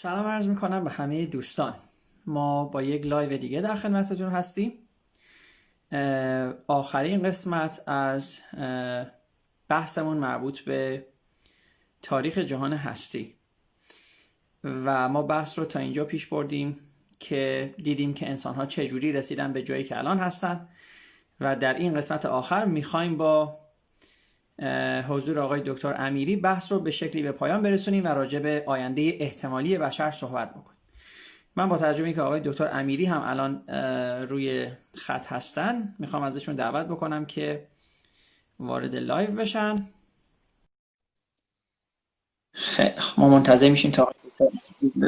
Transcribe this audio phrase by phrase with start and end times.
[0.00, 1.74] سلام عرض می‌کنم به همه دوستان.
[2.26, 4.72] ما با یک لایو دیگه در خدمتتون هستیم.
[6.66, 8.38] آخرین قسمت از
[9.68, 11.04] بحثمون مربوط به
[12.02, 13.34] تاریخ جهان هستی.
[14.64, 16.76] و ما بحث رو تا اینجا پیش بردیم
[17.20, 20.68] که دیدیم که انسان ها چجوری رسیدن به جایی که الان هستن.
[21.40, 23.58] و در این قسمت آخر می‌خوایم با
[25.08, 29.16] حضور آقای دکتر امیری بحث رو به شکلی به پایان برسونیم و راجع به آینده
[29.20, 30.78] احتمالی بشر صحبت بکنیم.
[31.56, 33.68] من با ترجمه که آقای دکتر امیری هم الان
[34.28, 37.66] روی خط هستن می‌خوام ازشون دعوت بکنم که
[38.60, 39.76] وارد لایو بشن.
[42.52, 44.12] خیلی ما منتظر میشیم تا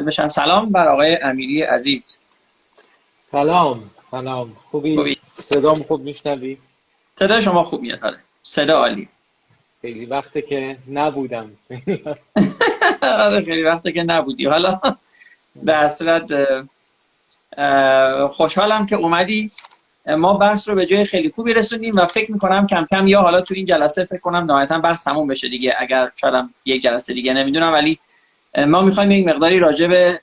[0.07, 0.27] بشن.
[0.27, 2.21] سلام بر آقای امیری عزیز.
[3.21, 4.55] سلام سلام.
[4.71, 5.17] خوبی, خوبی.
[5.21, 6.57] صدام خوب میشنوی؟
[7.15, 8.17] صدا شما خوب میاد آره.
[8.43, 9.09] صدا عالی
[9.81, 11.51] خیلی وقته که نبودم.
[13.01, 14.45] آره، خیلی وقته که نبودی.
[14.45, 14.81] حالا
[15.65, 16.31] در صورت
[18.31, 19.51] خوشحالم که اومدی.
[20.07, 23.41] ما بحث رو به جای خیلی خوبی رسوندیم و فکر می‌کنم کم کم یا حالا
[23.41, 25.73] تو این جلسه فکر کنم نهایتا بحث تموم بشه دیگه.
[25.79, 27.73] اگر شاید یک جلسه دیگه نمی‌دونم.
[27.73, 27.99] ولی
[28.67, 30.21] ما می‌خوایم یک مقداری راجع به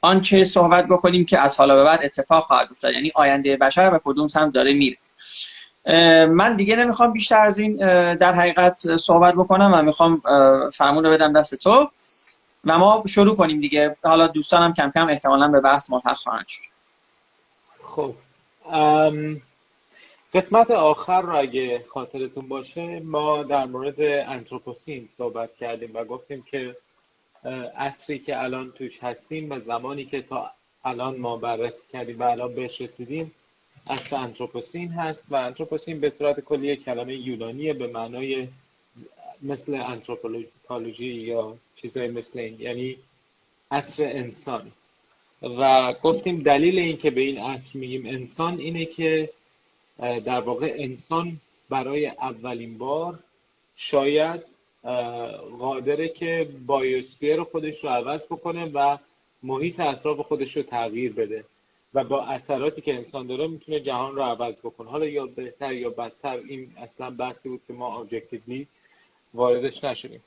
[0.00, 2.94] آنچه صحبت بکنیم که از حالا به بعد اتفاق خواهد افتاد.
[2.94, 4.96] یعنی آینده بشر و کدوم سمت داره میره.
[6.28, 7.76] من دیگه نمی‌خوام بیشتر از این
[8.14, 10.22] در حقیقت صحبت بکنم و می‌خوام
[10.70, 11.90] فرمون رو بدم دست تو
[12.64, 13.96] و ما شروع کنیم دیگه.
[14.04, 16.62] حالا دوستانم کم کم احتمالا به بحث ملحق خواهند شد.
[17.82, 18.14] خب
[20.34, 26.76] قسمت آخر رو اگه خاطرتون باشه ما در مورد انتروپوسین صحبت کردیم و گفتیم که
[27.76, 30.50] عصری که الان توش هستیم و زمانی که تا
[30.84, 33.32] الان ما بررسی کردیم و الان بهش رسیدیم
[33.88, 38.48] عصر Anthropocene هست و Anthropocene به صورت کلی کلمه یونانیه به معنای
[39.42, 42.96] مثل anthropology یا چیزای مثل این یعنی
[43.70, 44.72] عصر انسان.
[45.42, 49.30] و گفتیم دلیل این که به این عصر میگیم انسان اینه که
[49.98, 51.40] در واقع انسان
[51.70, 53.18] برای اولین بار
[53.76, 54.40] شاید
[55.58, 58.98] قادره که biosphere خودش رو عوض بکنه و
[59.42, 61.44] محیط اطراف خودش رو تغییر بده.
[61.96, 64.90] و با اثراتی که انسان داره می‌تونه جهان رو عوض بکنه.
[64.90, 68.68] حالا یا بهتر یا بدتر این اصلا بحثی بود که ما ابجکتیولی
[69.34, 70.22] واردش نشدیم.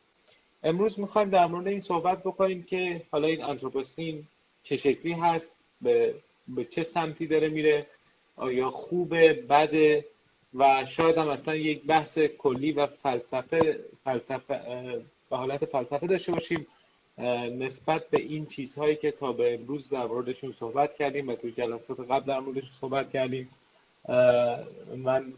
[0.64, 4.28] امروز می‌خوایم در مورد این صحبت بکنیم که حالا این انتروپوسین
[4.64, 6.16] چه شکلی هست به,
[6.48, 7.88] به چه سمتی داره میره
[8.36, 10.06] آیا خوبه بده
[10.54, 14.60] و شاید هم اصلا یک بحث کلی و فلسفه فلسفه
[15.30, 16.68] به حالت فلسفه داشته باشیم.
[17.60, 22.00] نسبت به این چیزهایی که تا به امروز در موردشون صحبت کردیم و تو جلسات
[22.00, 23.50] قبل در موردشون صحبت کردیم
[24.98, 25.34] من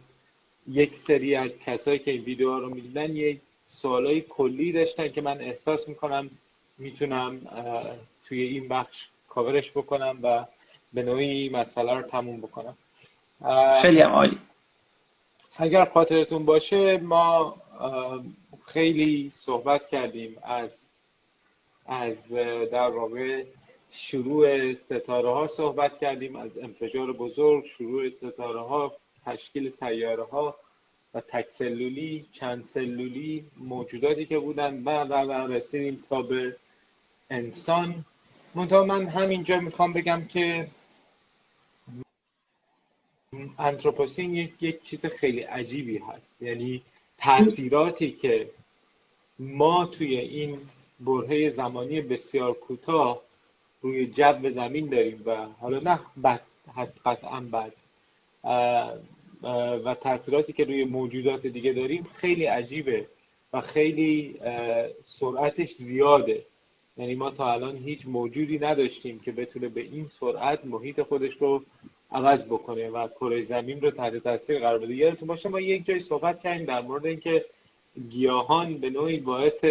[0.67, 5.41] یک سری از کسایی که این ویدیو رو می‌دیدن یک سوالای کلی داشتن که من
[5.41, 6.29] احساس می‌کنم
[6.77, 7.41] می‌تونم
[8.25, 10.45] توی این بخش کاورش بکنم و
[10.93, 12.77] به نوعی مسئله رو تموم بکنم.
[13.81, 14.37] خیلی هم عالی.
[15.57, 17.55] اگر خاطرتون باشه ما
[18.65, 20.87] خیلی صحبت کردیم از
[21.91, 22.33] از
[22.71, 23.43] در واقع
[23.89, 30.55] شروع ستاره ها صحبت کردیم از انفجار بزرگ شروع ستاره ها تشکیل سیاره ها
[31.13, 36.55] و تک سلولی چند سلولی موجوداتی که بودن و و رسیدیم تا به
[37.29, 38.05] انسان.
[38.55, 40.67] منتها من همینجا می‌خوام بگم که
[43.59, 46.41] انتروپوسین یک, یک چیز خیلی عجیبی هست.
[46.41, 46.81] یعنی
[47.17, 48.49] تاثیراتی که
[49.39, 50.59] ما توی این
[51.05, 53.21] برهه زمانی بسیار کوتاه
[53.81, 56.41] روی جو زمین داریم و حالا نه بد
[57.05, 57.73] قطعا بد.
[59.85, 63.07] و تاثیراتی که روی موجودات دیگه داریم خیلی عجیبه
[63.53, 64.35] و خیلی
[65.03, 66.45] سرعتش زیاده.
[66.97, 71.63] یعنی ما تا الان هیچ موجودی نداشتیم که بتونه به این سرعت محیط خودش رو
[72.11, 74.95] عوض بکنه و کره زمین رو تحت تاثیر قرار بده.
[74.95, 77.45] یادتون باشه ما یک جای صحبت کردیم در مورد اینکه
[78.09, 79.65] گیاهان به نوعی باعث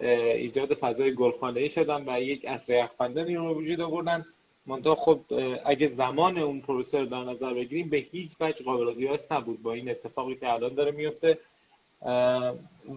[0.00, 4.26] ایجاد فضای گلخانه ای شدن و یک اصر یخبندانی رو وجود آوردن.
[4.66, 5.20] منتها خب
[5.64, 9.72] اگه زمان اون پروسه رو در نظر بگیریم به هیچ وجه قابل قیاس نبود با
[9.72, 11.38] این اتفاقی که الان داره میفته.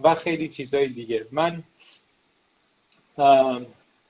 [0.02, 1.26] و خیلی چیزهای دیگه.
[1.30, 1.62] من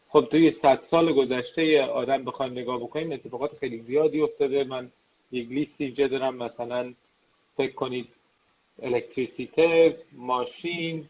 [0.09, 4.65] خب توی صد سال گذشته آدم بخوایم نگاه بکنیم اتفاقات خیلی زیادی افتاده.
[4.65, 4.91] من
[5.33, 6.95] یک لیستی اینجا دارم مثلا
[7.57, 8.09] فکر کنید
[8.83, 11.09] الکتریسیته ماشین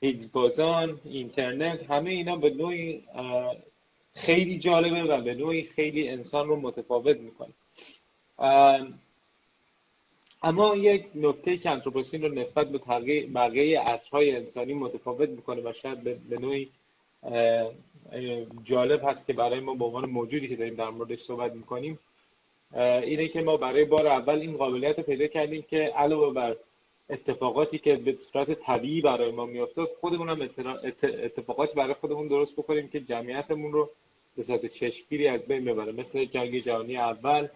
[0.00, 0.60] هیگز
[1.04, 3.04] اینترنت همه اینا به نوعی
[4.14, 7.52] خیلی جالبه و به نوعی خیلی انسان رو متفاوت می‌کنه.
[10.42, 16.02] اما یک نکته که انتروپوسین رو نسبت به بقیه عصرهای انسانی متفاوت می‌کنه و شاید
[16.02, 16.70] به نوعی
[18.64, 21.98] جالب هست که برای ما به عنوان موجودی که داریم در موردش صحبت می‌کنیم
[22.76, 26.56] اینه که ما برای بار اول این قابلیت رو پیدا کردیم که علاوه بر
[27.10, 30.48] اتفاقاتی که به صورت طبیعی برای ما میافتاد خودمون هم
[31.02, 33.90] اتفاقاتی برای خودمون درست بکنیم که جمعیتمون رو
[34.36, 35.92] به صورت چشمگیری از بین ببره.
[35.92, 37.48] مثل جنگ جهانی اول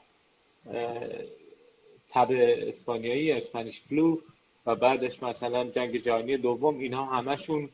[2.11, 2.29] تب
[2.69, 4.19] اسپانیایی اسپانیش فلو
[4.67, 7.69] و بعدش مثلا جنگ جهانی دوم اینها همشون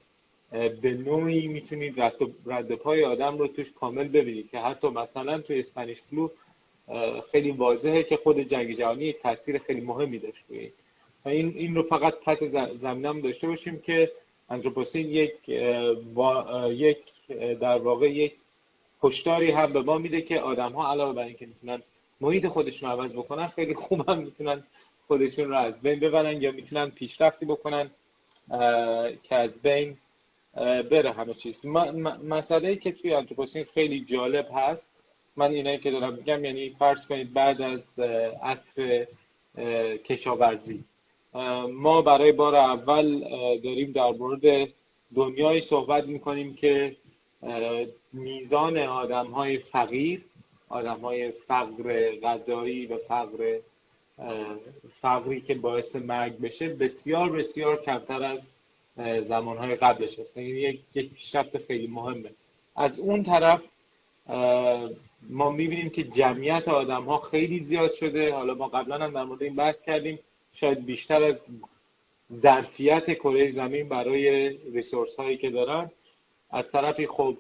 [0.50, 2.17] به نوعی می‌تونید رد,
[2.47, 6.29] رد پای آدم رو توش کامل ببینید که حتی مثلا توی Spanish flu
[7.32, 10.70] خیلی واضحه که خود جنگ جهانی تاثیر خیلی مهمی داشت روی
[11.25, 12.43] و این این رو فقط پس
[12.76, 14.12] زمینم داشته باشیم که
[14.50, 15.49] Anthropocene یک
[16.69, 17.26] یک
[17.61, 18.35] در واقع یک
[19.03, 21.82] هشداری هم به ما میده که آدم ها علاوه بر اینکه می‌تونن
[22.21, 24.65] محیط خودشون عوض بکنن خیلی خوب هم می‌تونن
[25.06, 27.91] خودشون رو از بین ببرن یا می‌تونن پیشرفتی بکنن
[29.23, 29.97] که از بین
[30.91, 31.67] بره همه چیز.
[32.29, 34.97] مسئله ای که توی انتروپوسین خیلی جالب هست
[35.37, 38.00] من اینایی که دارم میگم یعنی فرض کنید بعد از
[38.43, 39.06] عصر
[40.05, 40.85] کشاورزی.
[41.72, 43.20] ما برای بار اول
[43.58, 44.69] داریم در مورد
[45.14, 46.96] دنیای صحبت می‌کنیم که
[48.12, 50.25] میزان آدم های فقیر
[50.69, 53.58] آدم های فقر غذایی و فقر
[54.88, 58.50] فقری که باعث مرگ بشه بسیار بسیار کمتر از
[59.25, 62.31] زمانهای قبلش هست این یک پیشرفت خیلی مهمه.
[62.76, 63.62] از اون طرف
[65.31, 68.34] ما می‌بینیم که جمعیت آدم ها خیلی زیاد شده.
[68.34, 70.19] حالا ما قبلا هم در مورد این بحث کردیم.
[70.55, 71.41] شاید بیشتر از
[72.33, 75.91] ظرفیت کره زمین برای ریسورس هایی که دارن.
[76.51, 77.37] از طرفی خب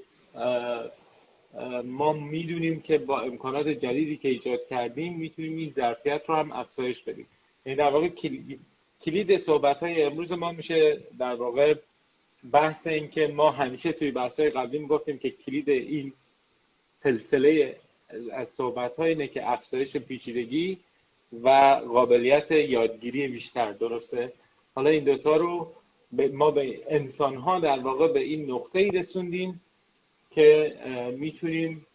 [1.84, 7.02] ما می‌دونیم که با امکانات جدیدی که ایجاد کردیم می‌تونیم این ظرفیت رو هم افزایش
[7.02, 7.26] بدیم.
[7.66, 8.08] یعنی در واقع
[9.04, 11.74] کلید صحبت های امروز ما میشه در واقع
[12.52, 16.12] بحث این که ما همیشه توی بحث های قبلی می‌گفتیم که کلید این
[16.94, 17.76] سلسله
[18.32, 20.78] از صحبت های اینه که افزایش پیچیدگی
[21.42, 21.48] و
[21.92, 24.32] قابلیت یادگیری بیشتر درسته؟
[24.74, 25.72] حالا این دوتا رو
[26.32, 29.60] ما به انسان ها در واقع به این نقطه ای رسوندیم
[30.30, 30.76] که
[31.18, 31.86] می‌تونیم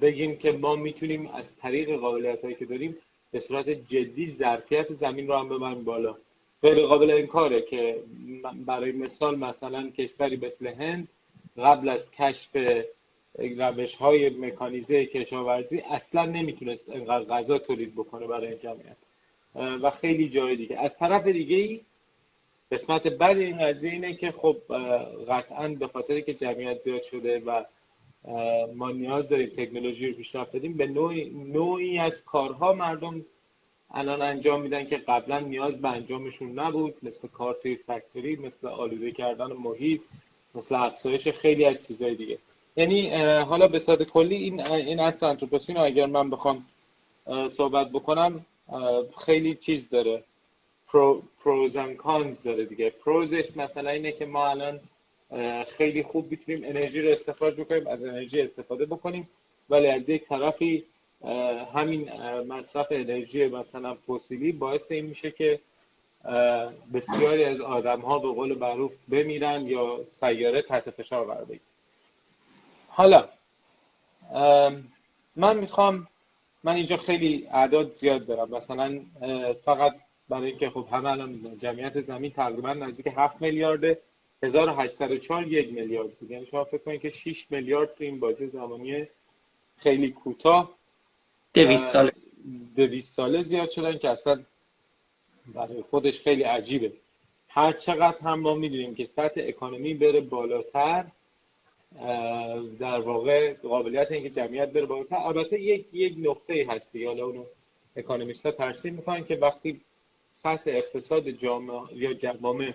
[0.00, 2.96] بگیم که ما می‌تونیم از طریق قابلیت هایی که داریم
[3.32, 6.16] به صورت جدی ظرفیت زمین رو هم ببریم بالا.
[6.62, 8.02] غیر قابل انکاره که
[8.66, 11.08] برای مثال مثلا کشوری مثل هند
[11.58, 12.56] قبل از کشف
[13.38, 18.96] روش های مکانیزه کشاورزی اصلا نمی‌تونست انقدر غذا تولید بکنه برای جمعیت.
[19.54, 20.78] و خیلی جای دیگه.
[20.78, 21.80] از طرف دیگه ای
[22.72, 24.56] قسمت بعد این قضیه اینه که خب
[25.28, 27.64] قطعا به خاطر که جمعیت زیاد شده و
[28.74, 33.24] ما نیاز داریم تکنولوژی رو پیشرفت بدیم به نوعی, نوعی از کارها مردم
[33.90, 36.94] الان انجام میدن که قبلا نیاز به انجامشون نبود.
[37.02, 40.00] مثل کار توی فکتوری مثل آلوده کردن محیط
[40.54, 42.38] مثل افزایش خیلی از چیزهای دیگه.
[42.76, 43.10] یعنی
[43.40, 46.66] حالا به صورت کلی این این اصل انتروپوسین اگر من بخوام
[47.50, 48.46] صحبت بکنم
[49.26, 50.24] خیلی چیز داره.
[50.88, 52.90] پرو، پروز کانز داره دیگه.
[52.90, 54.80] پروزش مثلا اینه که ما الان
[55.64, 59.28] خیلی خوب می‌تونیم انرژی رو استخراج بکنیم از انرژی استفاده بکنیم.
[59.70, 60.84] ولی از یک طرفی
[61.74, 62.12] همین
[62.48, 65.60] مصرف انرژی مثلا فسیلی باعث این میشه که
[66.94, 71.71] بسیاری از آدم ها به قول معروف بمیرن یا سیاره تحت فشار قرار بگیره
[72.94, 73.28] حالا
[75.36, 76.08] من می‌خوام
[76.64, 78.50] من اینجا خیلی اعداد زیاد دارم.
[78.50, 79.00] مثلا
[79.64, 79.94] فقط
[80.28, 83.98] برای اینکه خب همه الان جمعیت زمین تقریبا نزدیک 7 میلیارده
[84.42, 86.30] 1804 یک میلیارد بود.
[86.30, 89.06] یعنی شما فکر کنید که 6 میلیارد تو این بازی زمانی
[89.76, 90.70] خیلی کوتاه
[91.54, 92.12] 200 ساله.
[92.76, 94.42] 200 ساله زیاد شدن که اصلا
[95.54, 96.92] برای خودش خیلی عجیبه.
[97.48, 101.04] هر چقدر هم ما می‌دونیم که سطح اکانومی بره بالاتر
[102.78, 107.06] در واقع قابلیت اینکه جمعیت بره بالاتر البته یک یک نقطه هستی.
[107.06, 107.44] حالا اونو
[107.96, 109.80] اکانومیست ها ترسیم می‌کنن که وقتی
[110.30, 112.74] سطح اقتصاد جامعه یا جوامع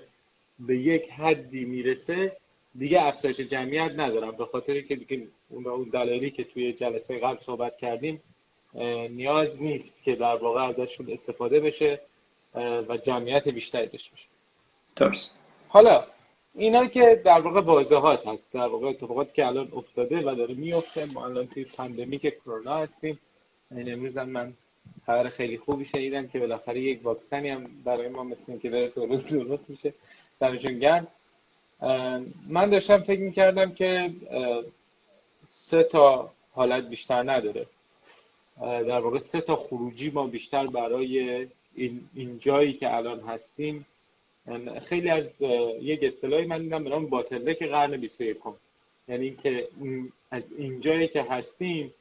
[0.60, 2.38] به یک حدی می‌رسه
[2.78, 7.78] دیگه افزایش جمعیت ندارم به خاطر که دیگه اون دلایلی که توی جلسه قبل صحبت
[7.78, 8.22] کردیم
[9.10, 12.02] نیاز نیست که در واقع ازشون استفاده بشه
[12.56, 14.28] و جمعیت بیشتری داشته باشه.
[14.96, 15.40] درست.
[15.68, 16.04] حالا
[16.58, 21.06] اینا که در واقع واضحات هست در واقع اتفاقاتی که الان افتاده و داره میفته.
[21.14, 23.20] ما الان توی پندمیک کرونا هستیم.
[23.72, 24.54] این امروز هم من
[25.06, 29.34] خبر خیلی خوبی شنیدم که بالاخره یک واکسنی هم برای ما مثل که داره درست
[29.34, 29.94] درست میشه.
[30.40, 31.08] درشون گرم.
[32.48, 34.12] من داشتم فکر می‌کردم که
[35.48, 37.66] سه تا حالت بیشتر نداره.
[38.62, 43.86] در واقع سه تا خروجی ما بیشتر برای این, این جایی که الان هستیم.
[44.84, 45.42] خیلی از
[45.82, 48.38] یک اصطلاحی من دیدم به نام bottleneck قرن 21
[49.08, 49.68] یعنی اینکه
[50.32, 51.94] از اینجایی که هستیم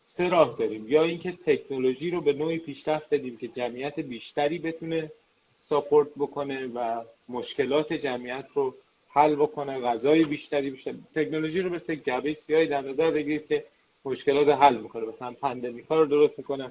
[0.00, 0.88] سه راه داریم.
[0.88, 5.12] یا اینکه تکنولوژی رو به نوعی پیشرفت دادیم که جمعیت بیشتری بتونه
[5.60, 8.74] support بکنه و مشکلات جمعیت رو
[9.08, 10.94] حل بکنه غذای بیشتری بشه.
[11.14, 13.64] تکنولوژی رو مثل جعبه سیاهی در نظر بگیرید که
[14.04, 15.06] مشکلات حل می‌کنه.
[15.06, 16.70] مثلا pandemic ها رو درست می‌کنه.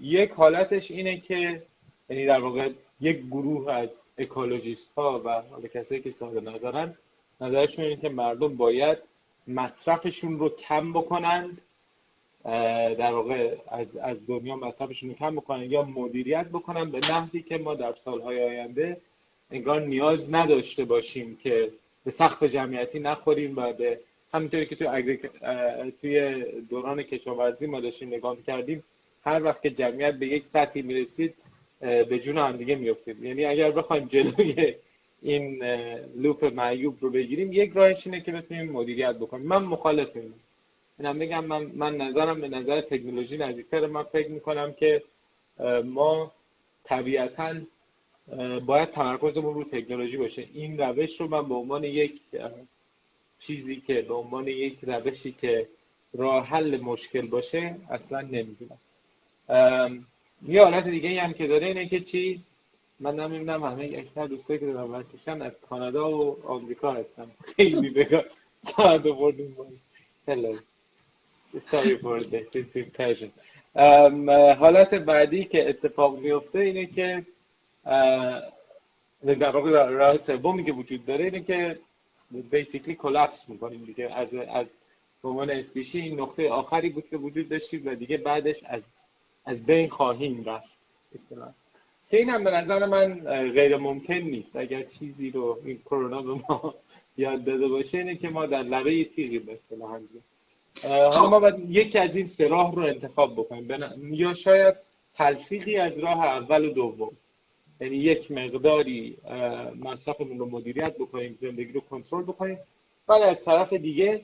[0.00, 1.62] یک حالتش اینه که
[2.10, 6.94] یعنی در واقع یک گروه از اکولوژیست ها و حالا کسایی که ساده ندارن
[7.40, 8.98] نظرشون اینه که مردم باید
[9.48, 11.60] مصرفشون رو کم بکنند
[12.98, 17.58] در واقع از, از دنیا مصرفشون رو کم بکنن یا مدیریت بکنن به نحوی که
[17.58, 19.00] ما در سالهای آینده
[19.50, 21.72] انگار نیاز نداشته باشیم که
[22.04, 24.00] به سخت جمعیتی نخوریم و به
[24.32, 25.18] همینطوری که توی,
[26.00, 28.84] توی دوران کشاورزی ما داشتیم نگاه کردیم
[29.24, 31.34] هر وقت که جمعیت به یک سطحی می‌رسید
[31.80, 34.74] به جون هم دیگه میفتیم یعنی اگر بخوایم جلوی
[35.22, 35.64] این
[36.16, 39.46] لوپ معیوب رو بگیریم یک راهش اینه که بتونیم مدیریت بکنیم.
[39.46, 40.34] من مخالف اینم
[40.98, 43.86] اینم بگم من, من نظرم به نظر تکنولوژی نزدیکتر.
[43.86, 45.02] من فکر می‌کنم که
[45.84, 46.32] ما
[46.84, 47.54] طبیعتا
[48.66, 50.48] باید تمرکزمون رو تکنولوژی باشه.
[50.54, 52.20] این روش رو من به عنوان یک
[53.38, 55.68] چیزی که به عنوان یک روشی که
[56.14, 58.78] راه حل مشکل باشه اصلا نمی‌دونم.
[60.42, 62.42] یه حالت دیگه هم که داره اینه که چی؟
[63.00, 68.22] من نمی‌دونم همه اکثر دوستایی که دارم ورزشن از کانادا و آمریکا هستم خیلی بگم
[68.62, 69.56] ساعت بردیم
[70.28, 70.58] Hello.
[71.70, 72.56] Sorry for this.
[74.58, 77.26] حالت بعدی که اتفاق میفته اینه که
[79.22, 81.78] در واقع راه سومی که وجود داره اینه که
[82.50, 84.14] بیسیکلی کلاپس می‌کنیم دیگه.
[84.14, 84.78] از از
[85.22, 88.82] به عنوان اسپیشی این نقطه آخری بود که وجود داشتیم و دیگه بعدش از
[89.46, 90.78] از بین خواهیم رفت.
[91.14, 91.48] اصطلاح.
[92.10, 94.56] که این هم به نظر من غیر ممکن نیست.
[94.56, 96.74] اگر چیزی رو این کرونا به ما
[97.16, 100.00] یاد داده باشه اینه که ما در لبه تیغی به اصطلاح
[100.84, 104.14] حالا ما باید یکی از این سه راه رو انتخاب بکنیم.
[104.14, 104.74] یا شاید
[105.14, 107.16] تلفیقی از راه اول و دوم.
[107.80, 109.16] یعنی یک مقداری
[109.80, 112.58] مصرفمون رو مدیریت بکنیم زندگی رو کنترل بکنیم.
[113.08, 114.22] ولی از طرف دیگه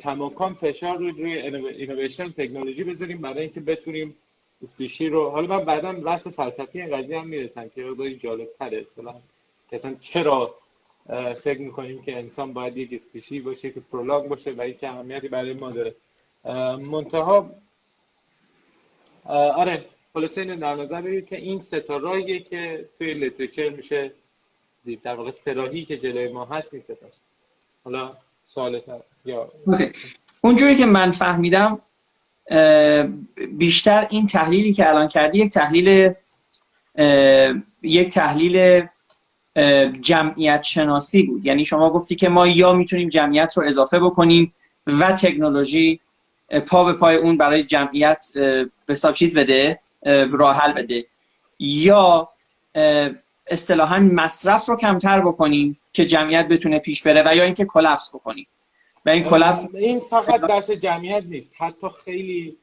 [0.00, 4.16] کماکان فشار رو روی اینویشن تکنولوژی بذاریم برای اینکه بتونیم
[4.62, 8.80] species رو حالا من بعدا بحث فلسفی این قضیه هم می‌رسم که خیلی جالب تره
[8.80, 9.14] اصلا
[9.70, 10.54] که اصلا چرا
[11.42, 15.52] فکر می‌کنیم که انسان باید یک species باشه که prolong باشه و اینکه اهمیتی برای
[15.52, 15.94] ما داره.
[16.78, 17.50] منتها
[19.24, 24.12] آره خلاصه اینو در نظر بگیرید که این ستاراییه که توی لیترچر میشه
[25.02, 27.24] در واقع سراحی که جلوی ما هست این ستاست
[27.84, 28.88] حالا سوالت
[29.24, 29.52] یا
[30.40, 31.80] اونجوری که من فهمیدم
[33.52, 36.12] بیشتر این تحلیلی که الان کردی یک تحلیل
[37.82, 38.86] یک تحلیل
[40.00, 41.46] جمعیت شناسی بود.
[41.46, 44.52] یعنی شما گفتی که ما یا می‌تونیم جمعیت رو اضافه بکنیم
[44.86, 46.00] و تکنولوژی
[46.68, 49.78] پا به پای اون برای جمعیت به حساب چیز بده
[50.32, 51.04] راه حل بده.
[51.58, 52.28] یا
[53.46, 58.46] اصطلاحا مصرف رو کمتر بکنیم که جمعیت بتونه پیش بره و یا اینکه کلپس بکنیم.
[59.06, 61.54] و این کلپس این فقط بحث جمعیت نیست.
[61.56, 62.56] حتی خیلی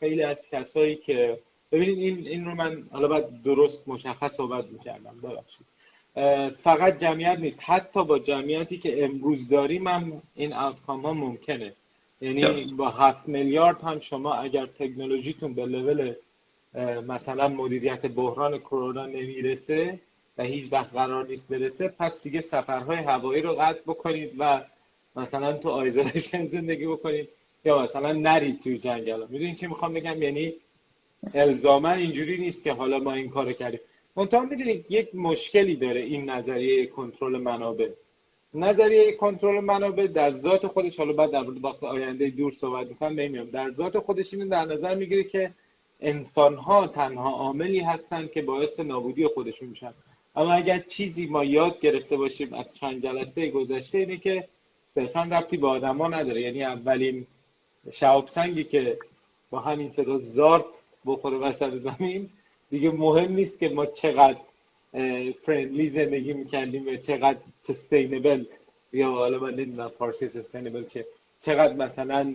[0.00, 1.38] خیلی از کسایی که
[1.72, 5.66] ببینید این این رو من حالا باید درست مشخص صحبت می‌کردم ببخشید.
[6.50, 7.60] فقط جمعیت نیست.
[7.62, 11.72] حتی با جمعیتی که امروز داریم هم این outcome ها ممکنه.
[12.20, 16.14] یعنی با هفت میلیارد هم شما اگر تکنولوژیتون به لول
[17.08, 20.00] مثلا مدیریت بحران کرونا نمی‌رسه
[20.38, 24.64] و هیچ وقت قرار نیست برسه پس دیگه سفرهای هوایی رو قطع بکنید و
[25.16, 27.28] مثلا تو isolation زندگی بکنید
[27.64, 29.26] یا مثلا نرید توی جنگل.
[29.28, 30.54] می‌دونید چی می‌خوام بگم؟ یعنی
[31.34, 33.80] الزاما اینجوری نیست که حالا ما این کارو کردیم.
[34.16, 37.88] منتها می‌دونید یک مشکلی داره این نظریه کنترل منابع.
[38.54, 43.50] نظریه کنترل منابع در ذات خودش حالا بعد در مورد آینده دور صحبت می‌کنم نمیام
[43.50, 45.50] در ذات خودش اینو در نظر می‌گیره که
[46.00, 49.94] انسان ها تنها عاملی هستند که باعث نابودی خودشون میشن.
[50.36, 54.48] اما اگر چیزی ما یاد گرفته باشیم از چند جلسه گذشته اینه که
[54.88, 56.40] صرفا ربطی به آدما نداره.
[56.40, 57.26] یعنی اولین
[57.92, 58.98] شهاب سنگی که
[59.50, 60.64] با همین صدا زارت
[61.06, 62.30] بخوره وسط زمین
[62.70, 64.36] دیگه مهم نیست که ما چقدر
[65.42, 68.44] فرندلی زندگی می‌کردیم و چقدر سستینبل
[68.92, 71.06] یا حالا من نمی‌دونم فارسی سستینبل که
[71.40, 72.34] چقدر مثلا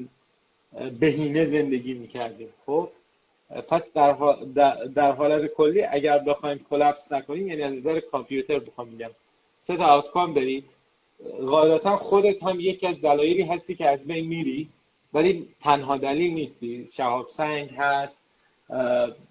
[1.00, 2.50] بهینه زندگی می‌کردیم.
[2.66, 2.90] خب
[3.70, 4.14] پس در,
[4.96, 9.10] در, حالت کلی اگر بخوایم کلپس نکنیم یعنی از نظر کامپیوتر بخوام میگم
[9.60, 10.64] سه تا آوتکام داری
[11.42, 14.70] غالبا خودت هم یکی از دلایلی هستی که از بین میری
[15.14, 16.88] ولی تنها دلیل نیستی.
[16.94, 18.24] شهاب سنگ هست.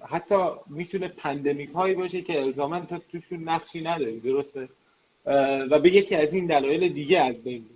[0.09, 0.37] حتی
[0.67, 4.69] می‌تونه پندمیک هایی باشه که الزاما تو توشون نقشی نداری درسته؟
[5.71, 7.67] و به یکی از این دلایل دیگه از بین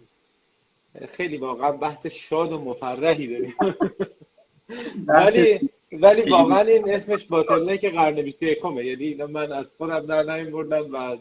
[1.08, 3.54] خیلی واقعا بحث شاد و مفرحی داریم.
[5.06, 10.94] ولی ولی واقعا این اسمش باتل که قرن 21 یعنی من از خودم در بردم
[10.94, 11.16] و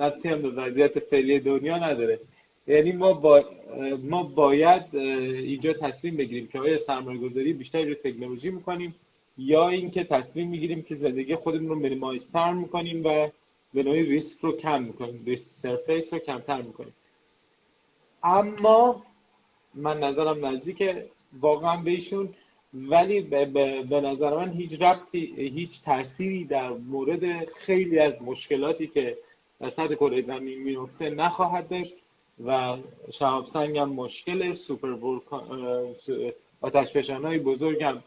[0.00, 2.20] ربطی هم به وضعیت فعلی دنیا نداره.
[2.66, 3.44] یعنی ما, با...
[4.02, 8.94] ما باید اینجا تصمیم بگیریم که آیا سرمایه گذاری بیشتر رو تکنولوژی می‌کنیم
[9.38, 13.28] یا اینکه تصمیم می‌گیریم که زندگی خودمون رو مینیمایز تر می‌کنیم و
[13.74, 16.94] به نوعی ریسک رو کم می‌کنیم ریسک سرفیس رو کمتر می‌کنیم.
[18.22, 19.02] اما
[19.74, 20.96] من نظرم نزدیک
[21.40, 22.28] واقعا بهشون
[22.74, 29.16] ولی به, نظر من هیچ ربطی هیچ تأثیری در مورد خیلی از مشکلاتی که
[29.60, 31.94] در سطح کره زمین میفته نخواهد داشت
[32.44, 32.76] و
[33.10, 35.20] شهاب سنگ هم مشکل سوپر
[36.60, 38.02] آتش های بزرگ هم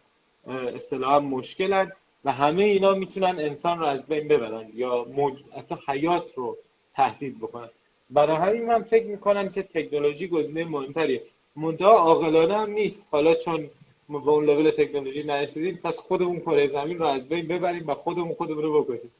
[0.48, 1.92] اصطلاحا مشکلن
[2.26, 5.34] و همه اینا می‌تونن انسان رو از بین ببرن یا موج...
[5.58, 6.58] حتی حیات رو
[6.96, 7.70] تهدید بکنن.
[8.10, 11.22] برای همین من فکر می‌کنم که تکنولوژی گزینه مهمتریه.
[11.56, 13.08] منتها عاقلانه هم نیست.
[13.12, 13.70] حالا چون
[14.10, 18.34] به اون لول تکنولوژی نرسیدیم پس خودمون کره زمین رو از بین ببریم و خودمون
[18.34, 19.12] خودمون رو بکشیم.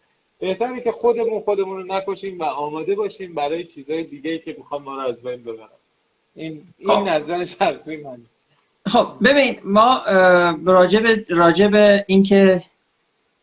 [0.44, 4.96] بهتره که خودمون خودمون رو نکشیم و آماده باشیم برای چیزهای دیگه که می‌خوام ما
[4.96, 5.70] رو از بین ببرم
[6.36, 7.10] این این خب.
[7.10, 8.18] نظر شخصی من.
[8.88, 10.02] خب ببین ما
[10.66, 12.62] راجب راجب اینکه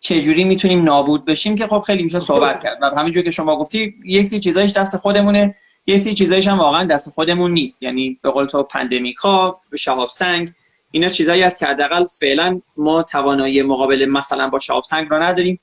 [0.00, 2.78] چجوری می‌تونیم نابود بشیم که خب خیلی میشه صحبت کرد.
[2.83, 5.54] و همینجور که شما گفتی یک سری چیزایش دست خودمونه
[5.87, 7.83] یک سری چیزایش هم واقعا دست خودمون نیست.
[7.83, 10.50] یعنی به قول تو پندمیک ها شهاب سنگ
[10.90, 15.61] اینا چیزایی است که حداقل فعلا ما توانایی مقابله مثلا با شهاب سنگ رو نداریم.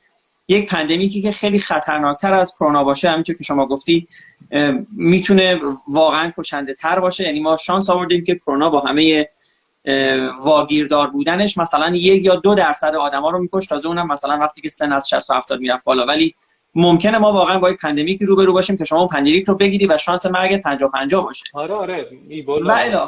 [0.48, 4.08] یک pandemic ی که خیلی خطرناکتر از کرونا باشه همینطور که شما گفتی
[4.92, 5.60] می‌تونه
[5.92, 7.24] واقعا کشنده تر باشه.
[7.24, 9.30] یعنی ما شانس آوردیم که کرونا با همه
[10.44, 14.70] واگیردار بودنش مثلا یک یا دو درصد آدما رو می‌کشت تازه اونم مثلا وقتی که
[14.70, 16.06] سن از 60 تا 70 می‌رفت بالا.
[16.06, 16.36] ولی
[16.76, 19.98] ممکنه ما واقعا با یک pandemic ی روبرو باشیم که شما pandemic رو بگیری و
[19.98, 21.44] شانس مرگ 50 50 باشه.
[21.54, 22.08] آره آره.
[22.68, 23.08] و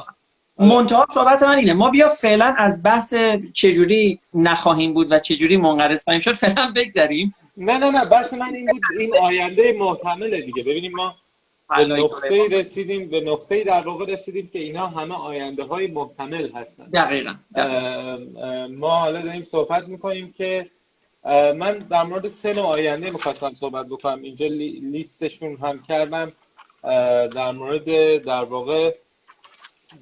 [0.60, 1.74] منتها صحبت من اینه.
[1.74, 3.15] ما بیا فعلا از بحث
[3.54, 7.36] چجوری نخواهیم بود و چجوری منقرض خواهیم شد فعلا بگذریم.
[7.58, 10.63] نه نه نه بحث من این بود این آینده محتمله دیگه.
[10.63, 11.15] ببینیم ما
[11.78, 16.86] به نقطه رسیدیم به نقطه در واقع رسیدیم که اینا همه آینده های محتمل هستن.
[16.86, 17.36] دقیقا,
[18.69, 20.69] ما حالا داریم صحبت می‌کنیم که
[21.56, 24.22] من در مورد سه نوع آینده می‌خواستم صحبت بکنم.
[24.22, 24.48] اینجا
[24.82, 26.32] لیستشون هم کردم.
[27.36, 28.95] در مورد در واقع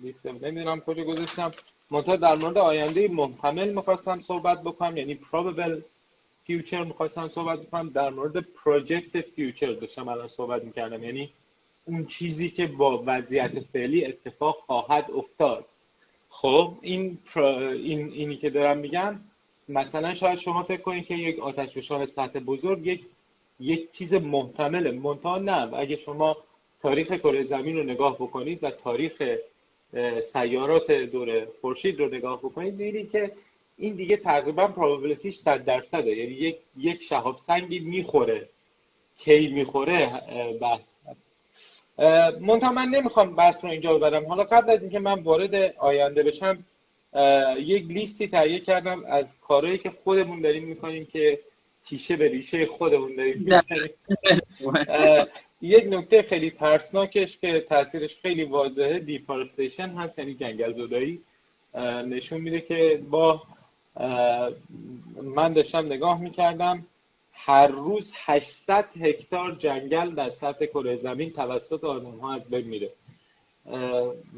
[0.02, 1.52] لیست نمی‌دونم کجا گذاشتم.
[1.92, 4.98] منتها در مورد آینده محتمل می‌خواستم صحبت بکنم.
[4.98, 5.82] یعنی probable
[6.50, 7.90] future می‌خواستم صحبت بکنم.
[7.90, 11.04] در مورد projected future داشتم الان صحبت می‌کردم.
[11.04, 11.30] یعنی
[11.86, 15.66] اون چیزی که با وضعیت فعلی اتفاق خواهد افتاد.
[16.30, 19.20] خب این این اینی که دارم میگم
[19.70, 23.02] مثلا شاید شما فکر کنید که یک آتش فشان سطح بزرگ یک
[23.60, 24.92] یک چیز محتمله.
[24.92, 25.74] منتها نه.
[25.74, 26.38] اگه شما
[26.82, 29.24] تاریخ کره زمین رو نگاه بکنید و تاریخ
[30.24, 33.32] سیارات دور خورشید رو نگاه بکنید می‌بینید که
[33.78, 36.16] این دیگه تقریبا پروبابیلیتیش 100 درصده.
[36.16, 38.50] یعنی یک یک شهاب سنگی می‌خوره.
[39.18, 40.22] کی می‌خوره؟
[40.62, 41.28] بحث هست
[42.42, 44.26] منتها من نمی‌خوام بحث رو اینجا ببرم.
[44.26, 46.64] حالا قبل از اینکه من وارد آینده بشم
[47.58, 51.40] یک لیستی تهیه کردم از کارهایی که خودمون داریم می‌کنیم که
[51.86, 53.50] تیشه به ریشه خودمون داریم.
[55.62, 61.22] یک نکته خیلی ترسناکش که تاثیرش خیلی واضحه دیفارستیشن هست یعنی جنگل زدایی.
[62.10, 63.44] نشون میده که با
[65.24, 66.86] من داشتم نگاه می‌کردم
[67.34, 72.90] هر روز 800 هکتار جنگل در سطح کره زمین توسط آدم ها از بین میره.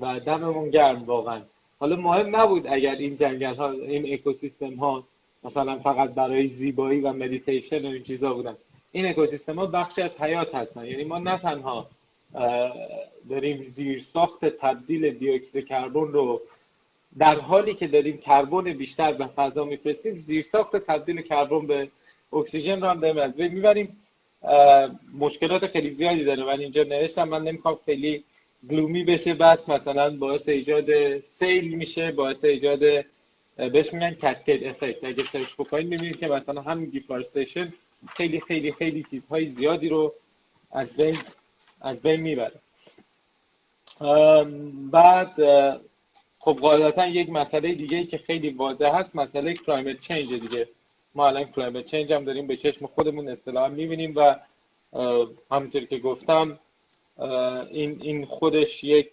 [0.02, 1.42] و دممون گرم واقعا.
[1.80, 5.04] حالا مهم نبود اگر این جنگل ها این اکوسیستم ها
[5.44, 8.58] مثلا فقط برای زیبایی و مدیتیشن و این چیزا بودن.
[8.92, 10.86] این اکوسیستم ها بخشی از حیات هستن.
[10.86, 11.90] یعنی ما نه تنها
[13.30, 16.42] داریم زیر ساخت تبدیل دیوکسید کربن رو
[17.18, 21.90] در حالی که داریم کربن بیشتر به فضا میفرستیم زیر ساخت تبدیل کربن به
[22.34, 23.98] اکسیژن رو هم داریم از بین می‌بریم.
[25.20, 26.44] مشکلات خیلی زیادی داره.
[26.44, 28.24] من اینجا نوشتم من نمی‌خوام خیلی
[28.70, 29.70] gloomy بشه بحث.
[29.70, 32.80] مثلا باعث ایجاد سیل میشه باعث ایجاد
[33.58, 37.74] بهش میگن cascade effect اگه search بکنید می‌بینید که مثلا همین deforestation
[38.08, 40.14] خیلی خیلی خیلی چیزهای زیادی رو
[40.72, 41.18] از بین
[41.82, 42.60] از بین می‌بره.
[44.92, 45.34] بعد
[46.40, 50.68] خب قاعدتا یک مسئله دیگه که خیلی واضح هست مسئله climate change دیگه.
[51.16, 54.36] ما الان climate change هم داریم به چشم خودمون اصطلاحا می‌بینیم و
[55.52, 56.60] همونطور که گفتم
[57.72, 59.12] این این خودش یک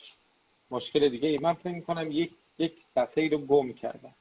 [0.71, 4.15] مشکل دیگه ای من فکر می‌کنم یک یک صفحه رو گم کردم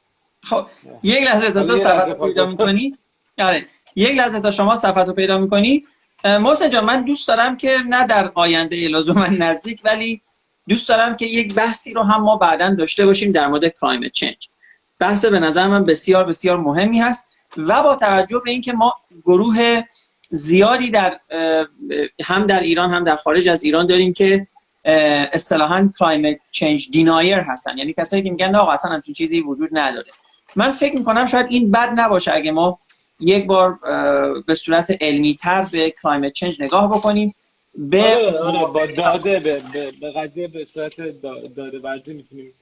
[0.43, 0.65] خب
[1.03, 2.97] یک لحظه تا تو صفحه پیدا می‌کنی؟
[3.39, 3.65] آره.
[3.95, 5.85] یک لحظه تا شما صفحه رو پیدا می‌کنی.
[6.23, 10.21] محسن جان من دوست دارم که نه در آینده من نزدیک ولی
[10.67, 14.49] دوست دارم که یک بحثی رو هم ما بعدا داشته باشیم در مورد کلایمت چنج
[14.99, 18.93] بحث به نظر من بسیار بسیار مهمی هست و با توجه به اینکه ما
[19.23, 19.81] گروه
[20.29, 21.19] زیادی در
[22.23, 24.47] هم در ایران هم در خارج از ایران داریم که
[25.33, 27.77] اصطلاحا climate change denier هستن.
[27.77, 30.07] یعنی کسایی که میگن آقا اصلا همچین چیزی وجود نداره.
[30.55, 32.79] من فکر می‌کنم شاید این بد نباشه اگه ما
[33.19, 33.79] یک بار
[34.47, 37.35] به صورت علمی تر به climate change نگاه بکنیم.
[37.77, 41.01] به آره, آره با داده به, به, به قضیه به صورت
[41.55, 42.53] داده محوری می‌تونیم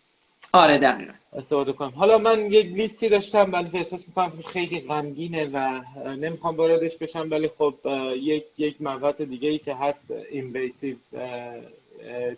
[0.53, 1.13] آره دقیقا.
[1.33, 6.97] استفاده کنم حالا من یک لیستی داشتم ولی احساس می‌کنم خیلی غمگینه و نمی‌خوام واردش
[6.97, 7.73] بشم ولی خب
[8.15, 10.95] یک یک مبحث دیگه ای که هست اینویسیو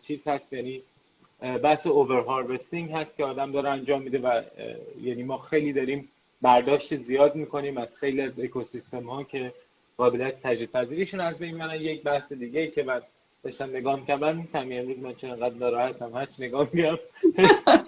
[0.07, 0.81] چیز هست یعنی
[1.63, 4.41] بحث اوور هاروستینگ هست که آدم داره انجام میده و
[5.01, 6.09] یعنی ما خیلی داریم
[6.45, 9.53] برداشت زیاد می‌کنیم از خیلی از اکوسیستم ها که
[9.97, 13.03] قابلیت تجدید پذیریشون از بین من یک بحث دیگه ای که بعد
[13.43, 16.97] داشتم نگاه می‌کنم من می‌تونم امروز من چون انقدر ناراحتم؟ هرچی نگاه میگم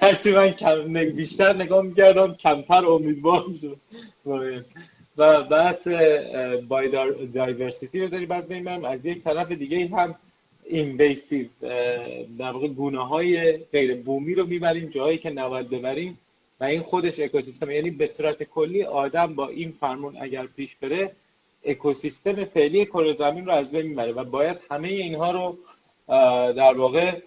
[0.01, 3.77] هرچی من کم بیشتر نگاه می‌کردم کمتر امیدوار شد.
[5.17, 5.87] و بحث
[6.67, 10.15] biodiversity رو داری باز ببین از یک طرف دیگه هم
[10.65, 11.47] invasive
[12.39, 16.17] در واقع گونه های غیر بومی رو می‌بریم جایی که نباید ببریم.
[16.59, 21.11] و این خودش اکوسیستم یعنی به صورت کلی آدم با این فرمون اگر پیش بره
[21.65, 25.57] اکوسیستم فعلی کره زمین رو از بین می‌بره و باید همه اینها رو
[26.53, 27.21] در واقع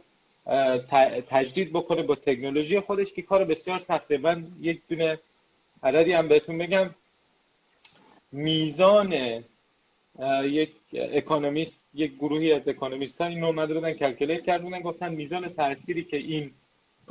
[1.29, 4.19] تجدید بکنه با تکنولوژی خودش که کار بسیار سخته.
[4.19, 5.19] من یک دونه
[5.83, 6.91] عددی هم بهتون بگم.
[8.33, 9.43] میزان
[10.43, 16.05] یک اکونومیست یک گروهی از اکونومیست ها این اومده بودن کلکلیت کردن گفتن میزان تأثیری
[16.05, 16.51] که این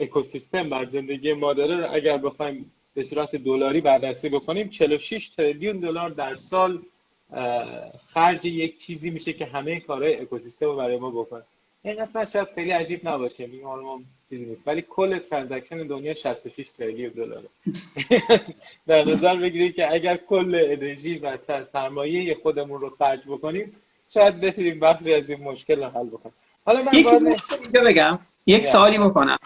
[0.02, 6.10] اکوسیستم بر زندگی ما داره اگر بخوایم به صورت دلاری بررسی بکنیم 46 تریلیون دلار
[6.10, 6.82] در سال
[8.14, 11.44] خرج یک چیزی میشه که همه کارهای اکوسیستم رو برای ما بکنه.
[11.84, 16.70] این قسمت شاید خیلی عجیب نباشه میگم ما چیزی نیست ولی کل transaction دنیا 66
[16.70, 17.48] تریلیون دلاره.
[18.88, 23.76] در نظر بگیرید که اگر کل انرژی و سرمایه خودمون رو خرج بکنیم
[24.14, 26.36] شاید بتونیم بخشی از این مشکل رو حل بکنیم.
[26.66, 26.92] حالا من
[27.86, 28.20] بگم.
[28.48, 29.38] یک سوالی بکنم.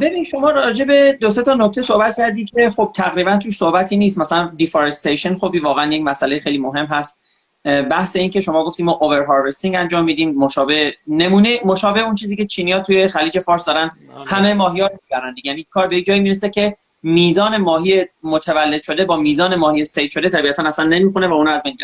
[0.00, 3.96] ببین شما راجع به دو سه تا نکته صحبت کردی که خب تقریبا توش صحبتی
[3.96, 4.18] نیست.
[4.18, 7.24] مثلا deforestation خب واقعا یک مسئله خیلی مهم هست.
[7.64, 12.36] بحث این که شما گفتیم ما over harvesting انجام میدیم مشابه نمونه مشابه اون چیزی
[12.36, 14.30] که چینی‌ها توی خلیج فارس دارن آره.
[14.30, 19.54] همه ماهی‌ها می‌برن یعنی کار به جایی می‌رسه که میزان ماهی متولد شده با میزان
[19.54, 21.76] ماهی صید شده طبیعتا اصلا نمی‌خونه و اون از بین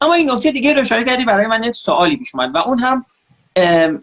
[0.00, 2.78] اما این نکته دیگه رو اشاره کردی برای من یک سوالی پیش اومد و اون
[2.78, 3.04] هم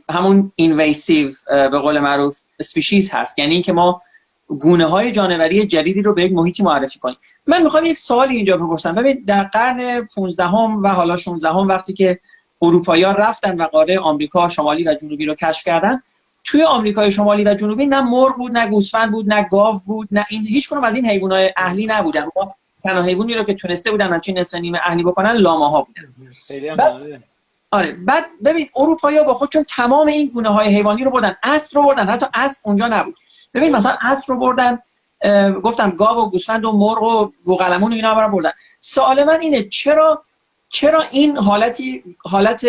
[0.10, 3.40] همون invasive به قول معروف species هست.
[3.40, 4.02] یعنی اینکه ما
[4.48, 7.18] گونه های جانوری جدیدی رو به یک محیطی معرفی کنیم.
[7.48, 8.96] من می‌خوام یک سوالی اینجا بپرسم.
[8.96, 12.20] ببین در قرن 15 هم و حالا 16 هم وقتی که
[12.62, 16.02] اروپایی ها رفتن و قاره آمریکا شمالی و جنوبی رو کشف کردن
[16.44, 20.26] توی آمریکای شمالی و جنوبی نه مرغ بود نه گوسفند بود نه گاو بود نه
[20.30, 22.28] این هیچ کنم از این حیوانات اهلی نبودن.
[22.36, 26.14] ما تنها حیوانی رو که تونسته بودن همچین نصف نیمه اهلی بکنن لاما بودن.
[27.72, 31.84] آره بعد ببین اروپایی با خودشون تمام این گونه های حیوانی رو بردن اسب رو
[31.84, 33.16] بردن حتی اسب اونجا نبود.
[33.54, 34.80] ببین مثلا اسب رو بردن
[35.64, 38.52] گفتم گاو و گوسفند و مرغ و بوقلمون و اینا رو بردن.
[38.80, 40.24] سوال من اینه چرا
[40.70, 42.66] چرا این حالتی حالت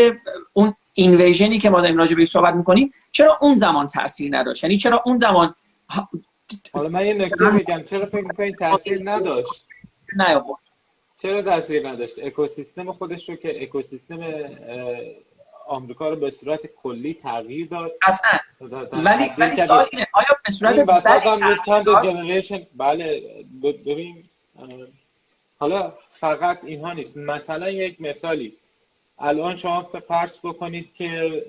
[0.53, 4.77] اون اینویژنی که ما داریم راجع بهش صحبت می‌کنیم چرا اون زمان تاثیر نداشت؟ یعنی
[4.77, 5.55] چرا اون زمان
[6.73, 9.67] حالا من یه نکته میگم چرا فکر تاثیر نداشت؟
[10.17, 10.43] نه
[11.22, 14.20] چرا تاثیر نداشت؟ اکوسیستم خودش رو که اکوسیستم
[15.66, 17.92] آمریکا رو به صورت کلی تغییر داد.
[18.02, 18.38] قطعا.
[18.92, 20.06] ولی ولی سوال اینه.
[20.12, 23.22] آیا به صورت بدی چند جنریشن بله
[23.62, 24.24] ببین
[25.59, 27.16] حالا فقط اینها نیست.
[27.16, 28.56] مثلا یک مثالی.
[29.18, 31.42] الان شما فرض بکنید که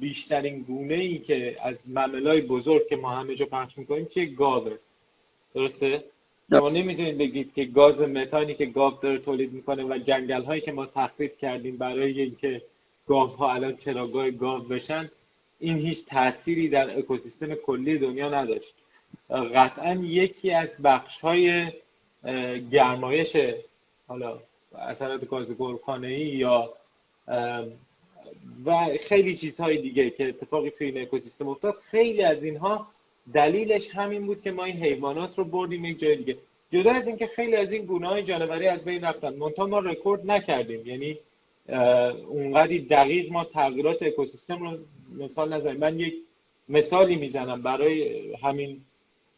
[0.00, 4.76] بیشترین گونه ای که از مملای بزرگ که ما همه جا پخش می‌کنیم چه گاوه.
[5.54, 6.04] درسته؟
[6.58, 10.72] شما نمی‌تونید بگید که گاز متانی که گاو داره تولید می‌کنه و جنگل هایی که
[10.72, 12.62] ما تخریب کردیم برای اینکه
[13.06, 15.10] گاو ها الان چراگاه گاو بشن
[15.60, 18.74] این هیچ تأثیری در اکوسیستم کلی دنیا نداشت.
[19.30, 21.72] قطعا یکی از بخش های
[22.70, 23.36] گرمایش
[24.08, 24.38] حالا
[24.78, 26.72] اثرات گاز گلخانه ای یا
[28.64, 32.86] و خیلی چیزهای دیگه که اتفاقی توی این اکوسیستم افتاد خیلی از اینها
[33.32, 36.38] دلیلش همین بود که ما این حیوانات رو بردیم یک جای دیگه.
[36.70, 39.34] جدا از اینکه خیلی از این گونه های جانوری از بین رفتن.
[39.34, 40.86] منتها ما رکورد نکردیم.
[40.86, 41.18] یعنی
[42.28, 44.78] اونقدی دقیق ما تغییرات اکوسیستم رو
[45.18, 45.76] مثال نزنیم.
[45.76, 46.14] من یک
[46.68, 48.80] مثالی می‌زنم برای همین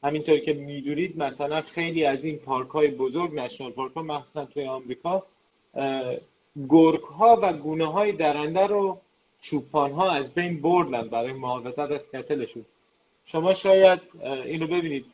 [0.02, 4.64] همینطور که می‌دونید مثلا خیلی از این پارک های بزرگ نشنال پارک ها مخصوصا توی
[4.64, 5.26] آمریکا
[6.68, 9.00] گرگ ها و گونه های درنده رو
[9.40, 12.64] چوپان ها از بین بردن برای محافظت از کتلشون.
[13.26, 14.00] شما شاید
[14.44, 15.04] اینو ببینید.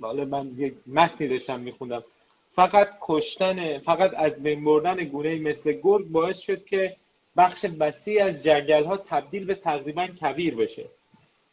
[0.00, 2.04] حالا من یک متنی داشتم میخوندم.
[2.52, 6.96] فقط کشتن فقط از بین بردن گونه مثل گرگ باعث شد که
[7.36, 10.84] بخش وسیع از جنگل ها تبدیل به تقریبا کبیر بشه.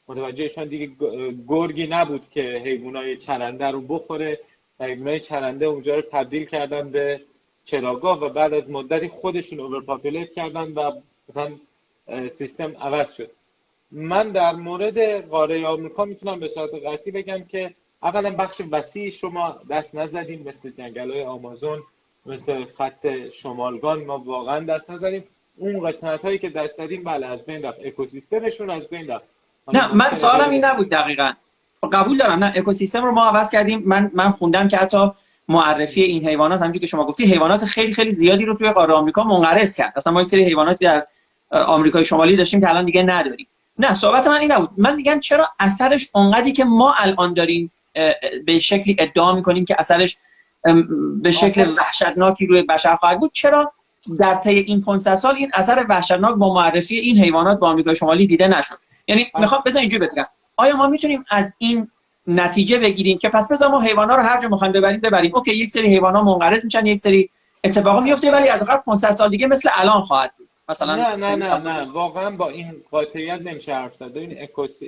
[0.08, 0.92] متوجهشان دیگه
[1.48, 4.40] گرگی نبود که حیوانای چرنده رو بخوره
[4.80, 7.22] و حیوانای چرنده اونجا رو تبدیل کردن به
[7.66, 10.92] چراگاه و بعد از مدتی خودشون اوورپاپولیت کردن و
[11.30, 11.52] مثلا
[12.34, 13.32] سیستم عوض شد.
[13.92, 17.74] من در مورد قاره آمریکا می‌تونم به صورت قطعی بگم که
[18.04, 21.84] اولا بخش وسیعش رو ما دست نزدیم مثل جنگل های آمازون
[22.26, 25.24] مثل خط شمالگان ما واقعا دست نزدیم.
[25.58, 27.80] اون قسمت هایی که دست زدیم بله از بین رفت.
[27.86, 29.26] اکوسیستمشون از بین رفت.
[29.74, 31.32] نه من سوالم این نبود دقیقا.
[31.94, 32.44] قبول دارم.
[32.44, 33.84] نه اکوسیستم رو ما عوض کردیم.
[33.86, 35.12] من من خوندم که حتی
[35.48, 39.24] معرفی این حیوانات همونجوری که شما گفتی حیوانات خیلی خیلی زیادی رو توی قاره آمریکا
[39.24, 39.94] منقرض کرد.
[39.96, 41.06] اصلا ما یک سری حیواناتی در
[41.52, 43.48] آمریکای شمالی داشتیم که الان دیگه نداریم.
[43.78, 44.70] نه صحبت من این نبود.
[44.78, 47.72] من میگم چرا اثرش اونقدری که ما الان داریم
[48.46, 50.18] به شکلی ادعا می‌کنیم که اثرش
[51.22, 53.72] به شکل وحشتناکی روی بشر خواهد بود چرا
[54.20, 58.28] در طی این 500 سال این اثر وحشتناک با معرفی این حیوانات با آمریکای شمالی
[58.28, 58.76] دیده نشد؟
[59.08, 60.26] یعنی می‌خوام بزن اینجوری بگم.
[60.58, 61.88] آیا ما می‌تونیم از این
[62.28, 65.36] نتیجه بگیریم که پس بذار ما حیوانا رو هر جا می‌خوایم ببریم ببریم.
[65.36, 67.30] اوکی یک سری حیوانا منقرض میشن یک سری
[67.64, 70.48] اتفاقا میفته ولی از قبل 500 سال دیگه مثل الان خواهد بود.
[70.72, 71.92] مثلا نه نه نه نه.
[71.92, 74.18] واقعا با این قاطعیت نمیشه حرف زد.
[74.18, 74.38] این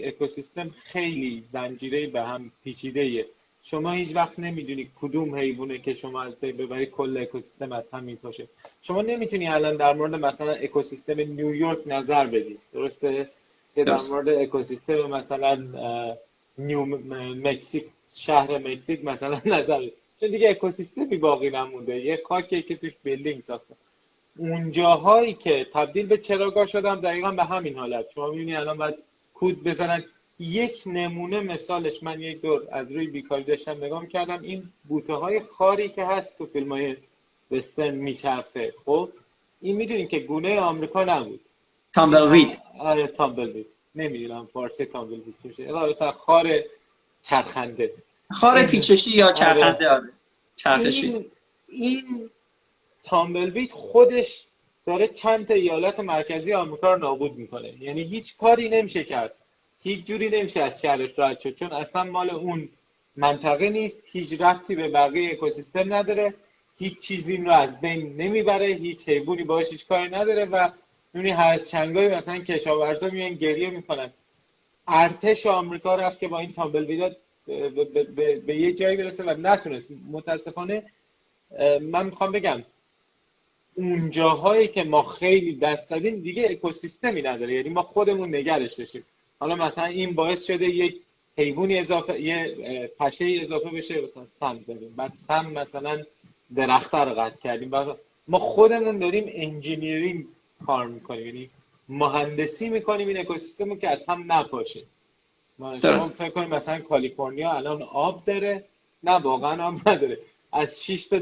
[0.04, 3.26] اکوسیستم خیلی زنجیره به هم پیچیده
[3.64, 8.04] شما هیچ وقت نمی‌دونی کدوم حیوانه که شما از بین ببری کل اکوسیستم از هم
[8.04, 8.48] میپاشه
[8.82, 12.58] شما نمی‌تونی الان در مورد مثلا اکوسیستم نیویورک نظر بدی.
[12.74, 13.30] درسته؟
[13.76, 15.54] که در مورد اکوسیستم مثلا
[16.58, 16.86] نیو
[17.48, 19.94] مکزیک شهر مکزیک مثلا نظر بدی.
[20.20, 22.00] چون دیگه اکوسیستمی باقی نمونده.
[22.00, 23.76] یه خاکی که توش بیلدینگ ساخته.
[24.38, 28.06] اونجاهایی که تبدیل به چراگاه شدم دقیقا به همین حالت.
[28.16, 28.96] شما می‌بینی الان باید
[29.34, 30.04] کود بزنن.
[30.40, 35.40] یک نمونه مثالش من یک دور از روی بیکاری داشتم نگاه کردم این بوته های
[35.40, 36.96] خاری که هست تو فیلم های
[37.52, 38.74] وسترن میچرخه.
[38.86, 39.10] خب؟
[39.62, 41.40] این می‌دونین که گونه آمریکا نبود.
[41.94, 42.60] تامبلوید.
[42.80, 43.66] آره تامبلوید.
[43.96, 45.72] نمی‌دونم فارسی تامبلوید چی میشه.
[45.72, 46.48] مثلا خار
[47.22, 47.94] چرخنده.
[48.32, 50.10] خار پیچشی یا چرخنده؟ آره.
[50.56, 51.08] چرخشی.
[51.08, 51.26] این,
[51.70, 52.30] این
[53.04, 54.46] تامبلوید خودش
[54.86, 57.74] داره چند تا ایالت مرکزی آمریکا رو نابود می‌کنه.
[57.84, 59.34] یعنی هیچ کاری نمیشه کرد.
[59.84, 61.56] هیچ جوری نمیشه از شهرش راحت شد.
[61.56, 62.70] چون اصلا مال اون
[63.16, 64.04] منطقه نیست.
[64.06, 66.34] هیچ ربطی به بقیه اکوسیستم نداره.
[66.78, 68.66] هیچ چیزی رو از بین نمی‌بره.
[68.66, 70.70] هیچ حیوانی باهاش هیچ کاری نداره و
[71.14, 74.14] می‌بینی هر از چنگای مثلا کشاورزا میان گریه می‌کنن.
[74.88, 79.30] ارتش آمریکا رفت که با این تامبل به, به, به, به یه جایی برسه و
[79.30, 79.90] نتونست.
[80.12, 80.84] متاسفانه
[81.82, 82.64] من می‌خوام بگم
[83.76, 87.54] اونجاهایی که ما خیلی دست دادیم دیگه اکوسیستمی نداره.
[87.54, 89.04] یعنی ما خودمون نگرش داشتیم.
[89.40, 91.02] حالا مثلا این باعث شده یک
[91.38, 94.94] حیوانی اضافه یه پشه اضافه بشه مثلا سم زدیم.
[94.96, 96.04] بعد سم مثلا
[96.56, 97.70] درخت رو قطع کردیم.
[97.70, 100.26] بعد ما خودمون داریم انجینیرینگ
[100.66, 101.26] کار می‌کنیم.
[101.26, 101.50] یعنی
[101.90, 104.84] مهندسی می‌کنیم این اکوسیستم که از هم نپاشه.
[105.60, 108.64] ما فکر کنیم مثلا کالیفرنیا الان آب داره.
[109.04, 110.20] نه واقعا آب نداره.
[110.52, 111.20] از 6 تا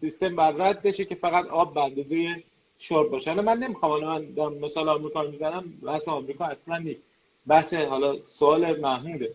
[0.00, 2.42] سیستم بر رد بشه که فقط آب به اندازه
[2.78, 3.30] شرب باشه.
[3.30, 7.04] حالا من نمی‌خوام حالا من مثال آمریکا رو می‌زنم بحث آمریکا اصلا نیست.
[7.46, 9.34] بحث حالا سوال محموده.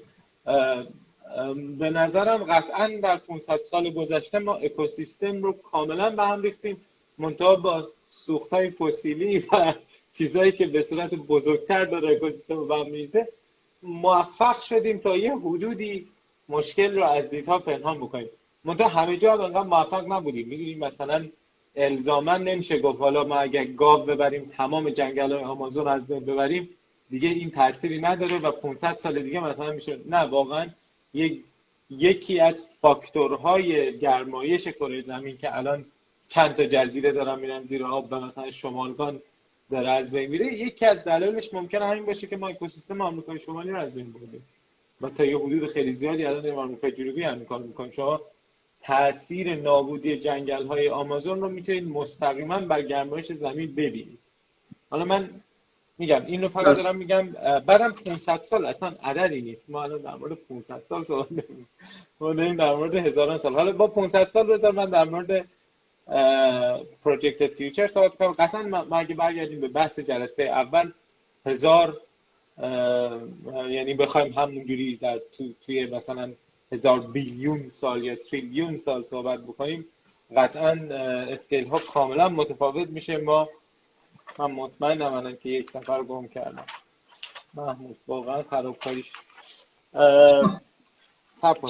[1.80, 6.82] به نظرم قطعا در 500 سال گذشته ما اکوسیستم رو کاملا به هم ریختیم
[7.18, 9.74] منتها با سوختهای فسیلی و
[10.14, 13.28] چیزهایی که به صورت بزرگتر داره اکوسیستم رو به
[13.84, 16.08] موفق شدیم تا یه حدودی
[16.50, 18.30] مشکل رو از دیدها پنهان بکنیم.
[18.66, 20.48] منتها همه جا هم انقدر موفق نبودیم.
[20.48, 21.26] می‌دونیم مثلا
[21.76, 26.70] الزاما نمیشه گفت حالا ما اگر گاو ببریم تمام جنگل های آمازون از بین ببریم
[27.10, 30.00] دیگه این تأثیری نداره و 500 سال دیگه مثلا میشه.
[30.06, 30.70] نه واقعا
[31.14, 31.44] یک
[31.90, 35.86] یکی از فاکتورهای گرمایش کره زمین که الان
[36.28, 39.22] چند تا جزیره دارن میرن زیر آب و مثلا شمالگان
[39.72, 43.70] داره از بین میره یکی از دلایلش ممکنه همین باشه که ما اکوسیستم آمریکای شمالی
[43.70, 44.44] رو از بین بردیم.
[45.02, 47.92] و تا یه حدود خیلی زیادی الان در آمریکای جنوبی هم کار می‌کنیم.
[47.92, 48.22] شما
[48.84, 54.20] تاثیر نابودی جنگل های آمازون رو می‌تونید مستقیما بر گرمایش زمین ببینید.
[54.90, 55.30] حالا من
[55.98, 57.30] میگم این رو فقط دارم میگم
[57.66, 59.70] بعدم 500 سال اصلا عددی نیست.
[59.70, 61.28] ما الان در مورد 500 سال تو
[62.20, 63.54] ما در مورد هزاران سال.
[63.54, 65.46] حالا با 500 سال بذار من در مورد
[67.04, 68.32] project future صحبت کنم.
[68.32, 70.92] قطعا ما اگه برگردیم به بحث جلسه اول
[71.46, 71.98] هزار
[73.70, 76.32] یعنی بخوایم همونجوری در تو، توی مثلا
[76.72, 79.86] هزار billion سال یا تریلیون سال صحبت بکنیم
[80.38, 80.72] قطعا
[81.30, 83.18] scale ها کاملا متفاوت میشه.
[83.18, 83.50] ما
[84.40, 86.66] من مطمئنم الان که یک سفر گم کردم.
[87.54, 89.12] محمود واقعا خرابکاریش.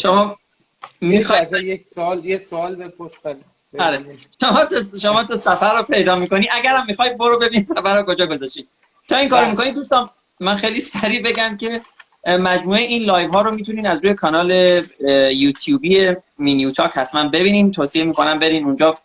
[0.01, 0.37] شما
[1.01, 3.11] می‌خواید یک سال یه سوال بپرس
[3.79, 4.05] آره.
[4.41, 6.47] شما تو شما تو سفر رو پیدا می‌کنی.
[6.51, 8.67] اگرم می‌خوای برو ببین سفر رو کجا گذاشتی.
[9.07, 9.51] تا این کارو بله.
[9.51, 10.09] می‌کنی؟ دوستان
[10.39, 11.81] من خیلی سریع بگم که
[12.27, 14.51] مجموعه این live ها رو می‌تونین از روی کانال
[15.33, 17.71] یوتیوبی مینیو talk حتما ببینین.
[17.71, 18.97] توصیه می‌کنم برین اونجا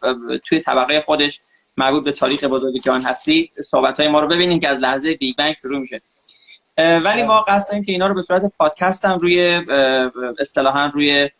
[0.44, 1.40] توی طبقه خودش
[1.76, 3.50] مربوط به تاریخ بزرگ جهان هستی.
[3.64, 6.00] صحبت های ما رو ببینین که از لحظه big bang شروع میشه.
[6.78, 9.62] ولی ما قصد داریم که اینا رو به صورت پادکست هم روی
[10.38, 11.30] اصطلاحا روی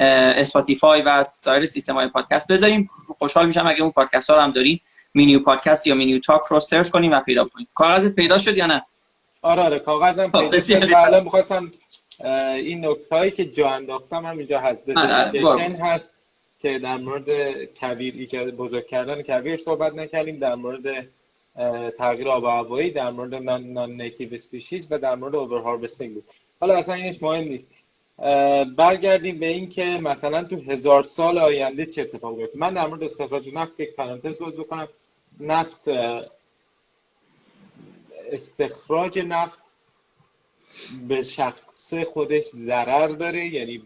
[0.00, 2.90] اسپاتیفای و سایر سیستم های پادکست بذاریم.
[3.18, 4.80] خوشحال میشم اگه اون پادکست ها رو هم دارین
[5.14, 8.66] مینیو پادکست یا مینیو talk رو search کنیم و پیدا کنیم کاغذت پیدا شد یا
[8.66, 8.82] نه؟
[9.46, 10.94] آره آره کاغذم پیدا شد.
[10.96, 11.70] الان می‌خواستم
[12.56, 14.88] این نکته هایی که جا انداختم هم اینجا هست.
[14.88, 16.10] آره, آره، هست
[16.62, 17.28] که در مورد
[17.64, 21.06] کویر بزرگ کردن کویر صحبت نکردیم در مورد
[21.98, 26.24] تغییر آب و هوایی در مورد non-native species و در مورد over harvesting بود.
[26.60, 27.68] حالا اصلا اینش مهم نیست.
[28.76, 32.58] برگردیم به این که مثلا تو هزار سال آینده چه اتفاق بیفته.
[32.58, 34.88] من در مورد استخراج نفت یک پرانتز باز بکنم
[35.40, 35.88] نفت
[38.32, 39.58] استخراج نفت
[41.08, 43.46] به شخص خودش ضرر داره.
[43.46, 43.82] یعنی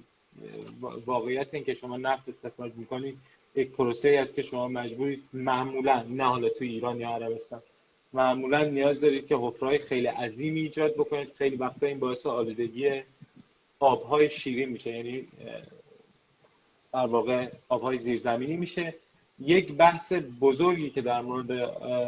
[1.06, 3.18] واقعیت این که شما نفت استخراج می‌کنید
[3.54, 7.62] یک پروسه ای است که شما مجبورید معمولا نه حالا تو ایران یا عربستان
[8.12, 11.32] معمولا نیاز دارید که حفرهای خیلی عظیمی ایجاد بکنید.
[11.38, 13.02] خیلی وقتا این باعث آلودگی
[13.78, 14.90] آبهای شیرین میشه.
[14.96, 15.28] یعنی
[16.92, 18.94] در واقع آبهای زیرزمینی میشه.
[19.40, 21.50] یک بحث بزرگی که در مورد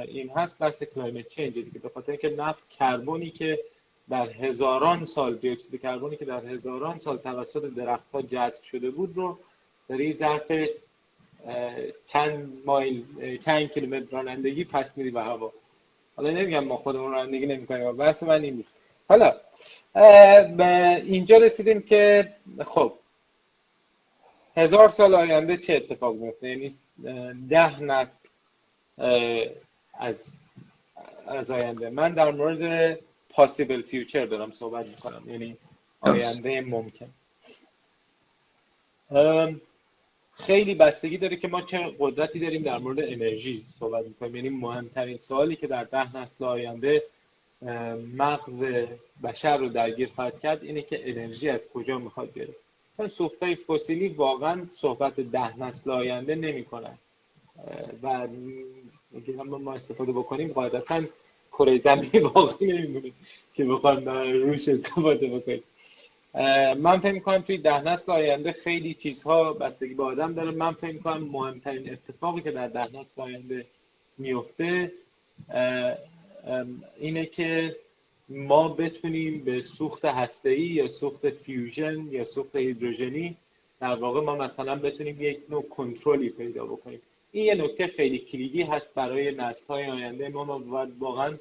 [0.08, 1.78] این هست بحث کلایمت چنج دیگه.
[1.78, 3.58] به خاطر اینکه نفت کربنی که
[4.10, 9.38] در هزاران سال دیوکسید کربنی که در هزاران سال توسط درختها جذب شده بود رو
[9.88, 10.52] در این ظرف
[12.06, 13.04] چند مایل
[13.44, 15.52] چند کیلومتر رانندگی پس میری به هوا.
[16.16, 18.74] حالا نمیگم ما خودمون رانندگی نمی‌کنیم بحث من این نیست.
[19.08, 19.34] حالا
[21.04, 22.32] اینجا رسیدیم که
[22.66, 22.92] خب
[24.56, 26.72] هزار سال آینده چه اتفاق میفته یعنی
[27.48, 28.28] ده نسل
[29.94, 30.40] از
[31.26, 31.90] از آینده.
[31.90, 32.98] من در مورد
[33.30, 35.22] پاسیبل فیوچر دارم صحبت می‌کنم.
[35.26, 35.56] یعنی
[36.00, 37.10] آینده ممکن.
[40.34, 44.36] خیلی بستگی داره که ما چه قدرتی داریم در مورد انرژی صحبت می‌کنیم.
[44.36, 47.02] یعنی مهمترین سوالی که در ده نسل آینده
[48.16, 48.64] مغز
[49.24, 52.52] بشر رو درگیر خواهد کرد اینه که انرژی از کجا می‌خواد بیاره.
[52.52, 52.71] چون
[53.08, 56.98] سوختهای فسیلی واقعا صحبت ده نسل آینده نمی‌کنن.
[58.02, 58.28] و
[59.16, 61.02] اگه هم ما استفاده بکنیم قاعدتا
[61.52, 63.12] کره زمینی واقعی نمیمونه
[63.54, 65.62] که بخوام روش استفاده بکنیم.
[66.82, 70.50] من فکر می‌کنم توی ده نسل آینده خیلی چیزها بستگی به آدم داره.
[70.50, 73.66] من فکر می‌کنم مهمترین اتفاقی که در ده نسل آینده
[74.18, 74.92] میفته
[76.98, 77.76] اینه که
[78.34, 83.36] ما بتونیم به سوخت هسته‌ای یا سوخت فیوژن یا سوخت هیدروژنی
[83.80, 87.00] در واقع ما مثلا بتونیم یک نوع کنترلی پیدا بکنیم.
[87.32, 89.34] این یه نکته خیلی کلیدی هست برای
[89.68, 90.28] های آینده.
[90.28, 91.38] ما ما باید واقعا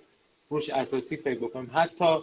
[0.50, 1.72] روش اساسی فکر بکنیم.
[1.74, 2.18] حتی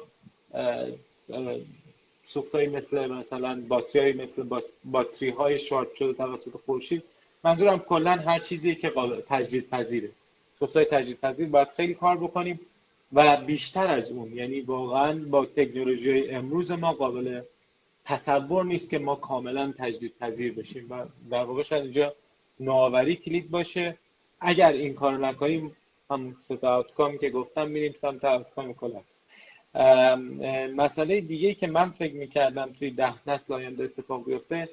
[2.22, 7.02] سوختهایی مثل مثلا باتری مثل باتری های شارپ شده توسط خورشید.
[7.44, 8.92] منظورم کلا هر چیزی که
[9.28, 10.11] تجدید پذیره
[10.59, 12.61] سوختهای تجدید پذیر باید خیلی کار بکنیم.
[13.12, 17.42] و بیشتر از اون یعنی واقعا با تکنولوژی امروز ما قابل
[18.05, 22.14] تصور نیست که ما کاملا تجدید پذیر بشیم و در واقع شاید اینجا
[22.61, 23.99] نوآوری کلید باشه.
[24.40, 25.77] اگر این کار نکنیم
[26.11, 29.27] همون سه تا outcome که گفتم میریم سمت outcome collapse
[30.77, 34.68] مسئله دیگه که من فکر می‌کردم توی ده نسل آینده اتفاق بیفته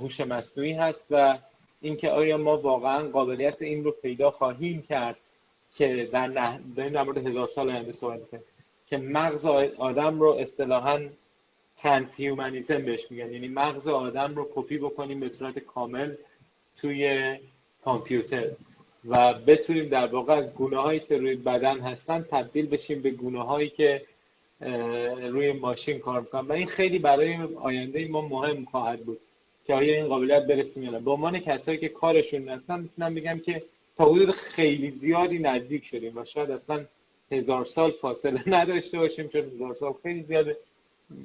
[0.00, 1.38] هوش مصنوعی هست و
[1.80, 5.16] اینکه آیا ما واقعا قابلیت این رو پیدا خواهیم کرد
[5.74, 6.60] که در نه
[6.90, 8.20] در مورد هزار سال آینده صحبت
[8.86, 11.00] که مغز آدم رو اصطلاحا
[11.76, 13.32] transhumanism بهش میگن.
[13.32, 16.14] یعنی مغز آدم رو کپی بکنیم به صورت کامل
[16.76, 17.34] توی
[17.84, 18.50] کامپیوتر
[19.08, 23.42] و بتونیم در واقع از گونه هایی که روی بدن هستن تبدیل بشیم به گونه
[23.42, 24.02] هایی که
[25.30, 26.48] روی ماشین کار می‌کنن.
[26.48, 29.20] و این خیلی برای آینده ما مهم خواهد بود
[29.66, 31.00] که آیا این قابلیت برسیم یا نه.
[31.00, 33.62] به عنوان کسایی که کارشون نستن می‌تونم بگم که
[33.96, 36.84] تا حدود خیلی زیادی نزدیک شدیم و شاید اصلا
[37.32, 40.56] هزار سال فاصله نداشته باشیم چون هزار سال خیلی زیاده.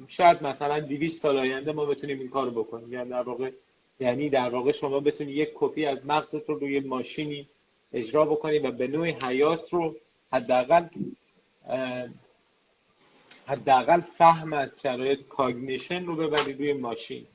[0.08, 2.92] شاید مثلا 200 سال آینده ما بتونیم این کارو بکنیم.
[2.92, 3.50] یعنی در واقع
[4.00, 7.48] یعنی در واقع شما بتونید یک کپی از مغزت رو روی ماشینی
[7.92, 9.96] اجرا بکنید و یه نوع حیات رو
[10.32, 10.86] حداقل
[13.46, 17.26] حداقل فهم از شرایط cognition رو ببرید روی ماشین.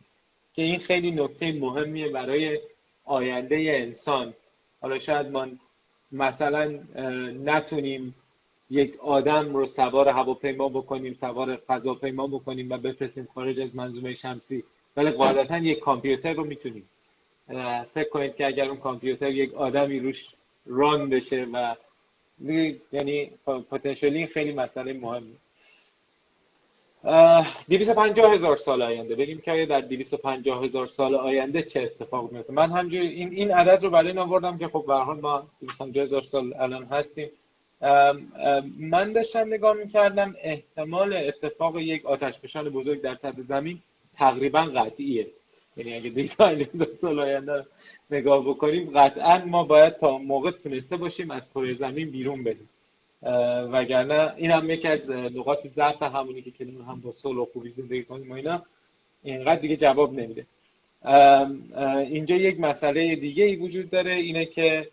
[0.53, 2.59] که این خیلی نکته مهمیه برای
[3.05, 4.33] آینده انسان.
[4.85, 5.47] حالا شاید ما
[6.11, 6.79] مثلا
[7.43, 8.15] نتونیم
[8.69, 14.63] یک آدم رو سوار هواپیما بکنیم سوار فضاپیما بکنیم و بفرستیم خارج از منظومه شمسی.
[14.97, 16.89] ولی قاعدتا یک کامپیوتر رو می‌تونیم.
[17.93, 20.27] فکر کنید که اگر اون کامپیوتر یک آدمی روش
[20.65, 21.75] ران بشه و
[22.43, 25.35] یعنی, یعنی، پتانسیلی خیلی مسئله مهمه
[27.05, 29.15] 250 هزار سال آینده.
[29.15, 32.53] بگیم که در 250 هزار سال آینده چه اتفاق میفته.
[32.53, 36.03] من همجوری این این عدد رو برای این آوردم که خب به حال ما 250
[36.05, 37.29] هزار سال الان هستیم.
[38.79, 43.79] من داشتم نگاه می‌کردم احتمال اتفاق یک آتشفشان بزرگ در تحت زمین
[44.17, 45.27] تقریبا قطعیه.
[45.77, 47.65] یعنی اگه 250 سال آینده
[48.11, 52.69] نگاه بکنیم قطعا ما باید تا موقع تونسته باشیم از کره زمین بیرون بریم.
[53.71, 57.69] وگرنه این هم یکی از نقاط ضعف همونی که کلمه هم با صلح و خوبی
[57.69, 58.63] زندگی کنیم و اینا
[59.23, 60.45] اینقدر دیگه جواب نمیده.
[62.09, 64.89] اینجا یک مسئله دیگه ای وجود داره اینه که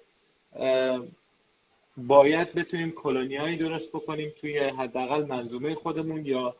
[1.97, 6.57] باید بتونیم کلونیایی درست بکنیم توی حداقل منظومه خودمون یا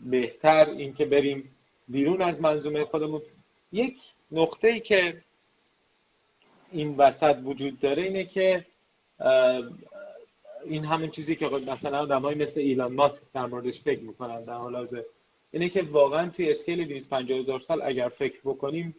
[0.00, 1.50] بهتر اینکه بریم
[1.88, 3.22] بیرون از منظومه خودمون.
[3.72, 3.96] یک
[4.32, 5.22] نقطه ای که
[6.72, 8.64] این وسط وجود داره اینه که
[10.68, 14.76] این همون چیزی که مثلا آدمای مثل ایلان ماسک در موردش فکر می‌کنن در حال
[14.76, 15.02] حاضر.
[15.52, 18.96] اینه که واقعا توی اسکیل 250 هزار سال اگر فکر بکنیم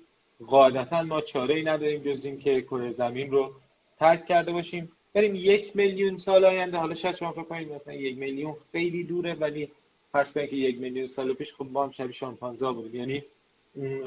[0.48, 3.52] قاعدتا ما چاره ای نداریم جز این که کره زمین رو
[4.00, 4.92] ترک کرده باشیم.
[5.14, 6.78] بریم یک میلیون سال آینده.
[6.78, 9.72] حالا شاید شما فکر کنید مثلا یک میلیون خیلی دوره ولی
[10.12, 13.24] فرض کنید که یک میلیون سال پیش خب ما هم شبیه شامپانزا بود یعنی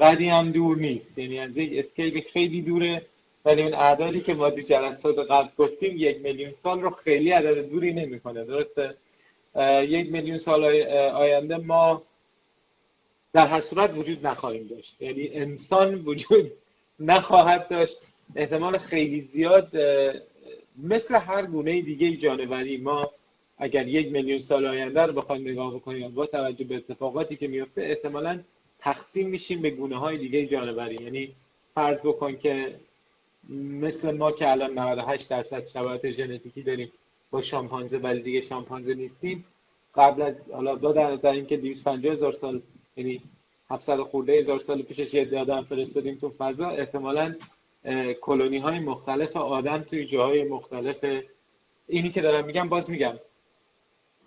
[0.01, 1.17] قدی هم دور نیست.
[1.17, 3.05] یعنی از یک اسکیل خیلی دوره
[3.45, 7.69] ولی اون اعدادی که ما تو جلسات قبل گفتیم یک میلیون سال رو خیلی عدد
[7.69, 8.43] دوری نمی‌کنه.
[8.45, 8.95] درسته؟
[9.81, 10.63] یک میلیون سال
[11.13, 12.03] آینده ما
[13.33, 15.01] در هر صورت وجود نخواهیم داشت.
[15.01, 16.51] یعنی انسان وجود
[16.99, 17.97] نخواهد داشت.
[18.35, 19.71] احتمال خیلی زیاد
[20.83, 23.11] مثل هر گونه دیگه جانوری ما
[23.57, 27.81] اگر یک میلیون سال آینده رو بخوایم نگاه بکنیم با توجه به اتفاقاتی که میفته
[27.81, 28.39] احتمالا
[28.79, 30.95] تقسیم میشیم به گونه های دیگه جانوری.
[31.03, 31.35] یعنی
[31.75, 32.75] فرض بکن که
[33.49, 36.91] مثل ما که الان 98 درصد شباهت ژنتیکی داریم
[37.31, 39.45] با شامپانزه ولی دیگه شامپانزه نیستیم.
[39.95, 42.61] قبل از حالا با در نظر اینکه 250 هزار سال
[42.97, 43.21] یعنی
[43.69, 47.35] 700 خورده هزار سال پیشش یه آدم فرستادیم تو فضا احتمالاً
[48.21, 51.05] کلونی های مختلف آدم توی جاهای مختلف.
[51.87, 53.13] اینی که دارم میگم باز میگم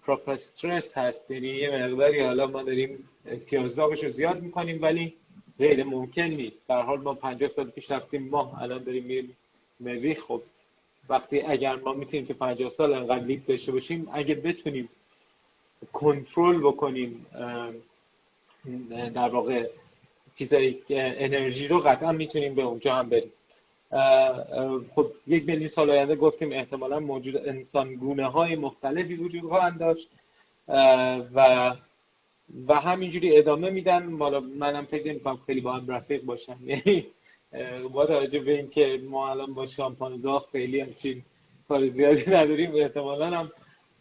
[0.06, 1.30] پروپسترس هست.
[1.30, 3.08] یعنی یه مقداری حالا ما داریم
[3.46, 5.14] پیازداغش رو زیاد می‌کنیم ولی
[5.58, 6.68] غیر ممکن نیست.
[6.68, 9.36] در حال ما 50 سال پیش رفتیم ما الان داریم میریم
[9.80, 10.42] مریخ خب
[11.08, 14.88] وقتی اگر ما می‌تونیم که 50 سال انقدر لیپ داشته باشیم اگه بتونیم
[15.92, 17.26] کنترل بکنیم
[19.14, 19.68] در واقع
[20.34, 23.32] چیزایی انرژی رو قطعا می‌تونیم به اونجا هم بریم.
[24.94, 30.08] خب یک میلیون سال آینده گفتیم احتمالا موجود انسان گونه های مختلفی وجود خواهند داشت.
[31.34, 31.74] و
[32.68, 34.06] و همینجوری ادامه میدن.
[34.06, 36.56] مالا منم فکر نمی خیلی با هم رفیق باشن.
[36.66, 37.06] یعنی
[37.92, 41.22] با توجه به اینکه ما الان با شامپانزا خیلی همچین
[41.68, 43.52] کار زیادی نداریم احتمالا هم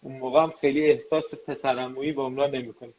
[0.02, 2.94] اون موقع هم خیلی احساس پسرمویی با عمران نمی‌کنیم.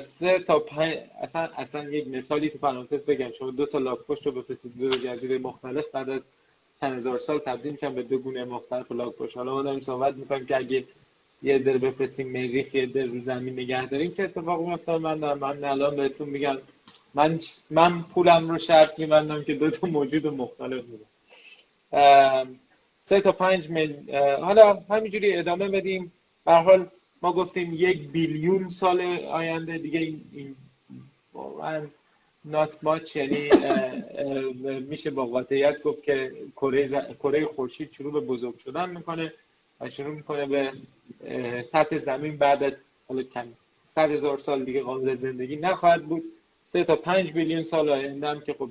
[0.00, 3.32] سه تا پنج اصلا اصلا یک مثالی تو پرانتز بگم.
[3.32, 4.78] شما دو تا لاک پشت رو بفرستید.
[4.78, 6.20] دو جزیره مختلف بعد از
[6.80, 10.14] چند هزار سال تبدیل میشن به دو گونه مختلف لاک پشت حالا ما داریم صحبت
[10.14, 10.84] می‌کنیم که اگه
[11.42, 15.64] یه در بفرستیم مریخ یه در رو زمین نگه داریم که اتفاق میفته من من
[15.64, 16.58] الان بهتون میگم
[17.14, 17.38] من
[17.70, 21.06] من پولم رو شرط میبندم که دو تا موجود مختلف میدم
[23.00, 23.92] سه تا پنج مل...
[24.40, 26.12] حالا همینجوری ادامه بدیم.
[26.44, 26.86] به حال
[27.22, 30.56] ما گفتیم یک بیلیون سال آینده دیگه این
[31.32, 31.86] واقعا
[32.44, 33.50] نات ماچ یعنی
[34.80, 39.32] میشه با قاطعیت گفت که کره خورشید شروع به بزرگ شدن می‌کنه.
[39.80, 40.72] و شروع می‌کنه به
[41.62, 43.46] سطح زمین بعد از حالا کم
[43.86, 46.24] صد هزار سال دیگه قابل زندگی نخواهد بود.
[46.64, 48.70] سه تا پنج بیلیون سال آینده هم که خب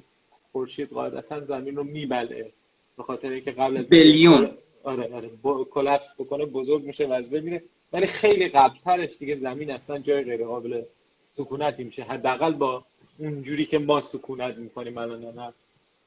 [0.52, 2.52] خورشید قاعدتا زمین رو میبله
[2.98, 4.50] به خاطر اینکه قبل از بیلیون.
[4.84, 5.30] آره آره
[5.72, 10.46] کلپس بکنه بزرگ میشه و از بمیره ولی خیلی قبلترش دیگه زمین اصلا جای غیر
[10.46, 10.82] قابل
[11.32, 12.04] سکونتی میشه.
[12.04, 12.86] حداقل با
[13.20, 15.54] اونجوری که ما سکونت می‌کنیم الان نه.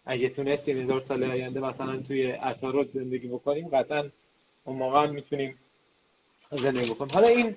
[0.07, 4.11] اگه تونستیم هزار سال آینده مثلا توی عطارد زندگی بکنیم قطعا
[4.65, 5.59] اون موقع می‌تونیم
[6.51, 7.13] زندگی بکنیم.
[7.13, 7.57] حالا این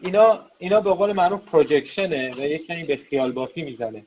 [0.00, 4.06] اینا اینا به قول معروف پروجکشنه و یک کمی به خیال بافی می‌زنه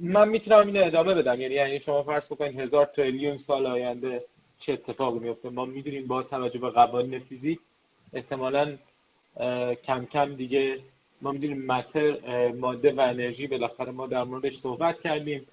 [0.00, 1.40] من می‌تونم اینو ادامه بدم.
[1.40, 4.24] یعنی یعنی شما فرض بکنید هزار تریلیون سال آینده
[4.58, 7.60] چه اتفاقی میفته ما می‌دونیم با توجه به قوانین فیزیک
[8.12, 8.78] احتمالا
[9.84, 10.80] کم کم دیگه
[11.22, 12.16] ما می‌دونیم متر
[12.52, 15.46] ماده و انرژی بالاخره ما در موردش صحبت کردیم.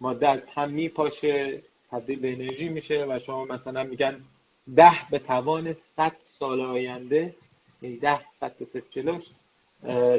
[0.00, 1.62] ماده از هم میپاشه.
[1.90, 4.24] تبدیل به انرژی میشه و شما مثلا میگن
[4.76, 7.34] ده به توان صد سال آینده
[7.82, 9.24] یعنی ده صد تا صفر جلوش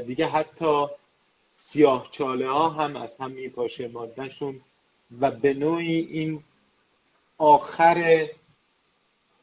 [0.06, 0.88] دیگه حتی
[1.54, 4.62] سیاه چاله ها هم از هم میپاشه مادهشون
[5.20, 6.44] و به نوعی این
[7.38, 8.28] آخر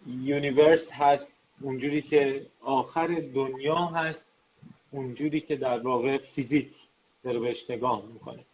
[0.06, 4.32] یونیورس هست اونجوری که آخر دنیا هست
[4.90, 6.74] اونجوری که در واقع فیزیک
[7.24, 8.44] داره بهش نگاه می‌کنه.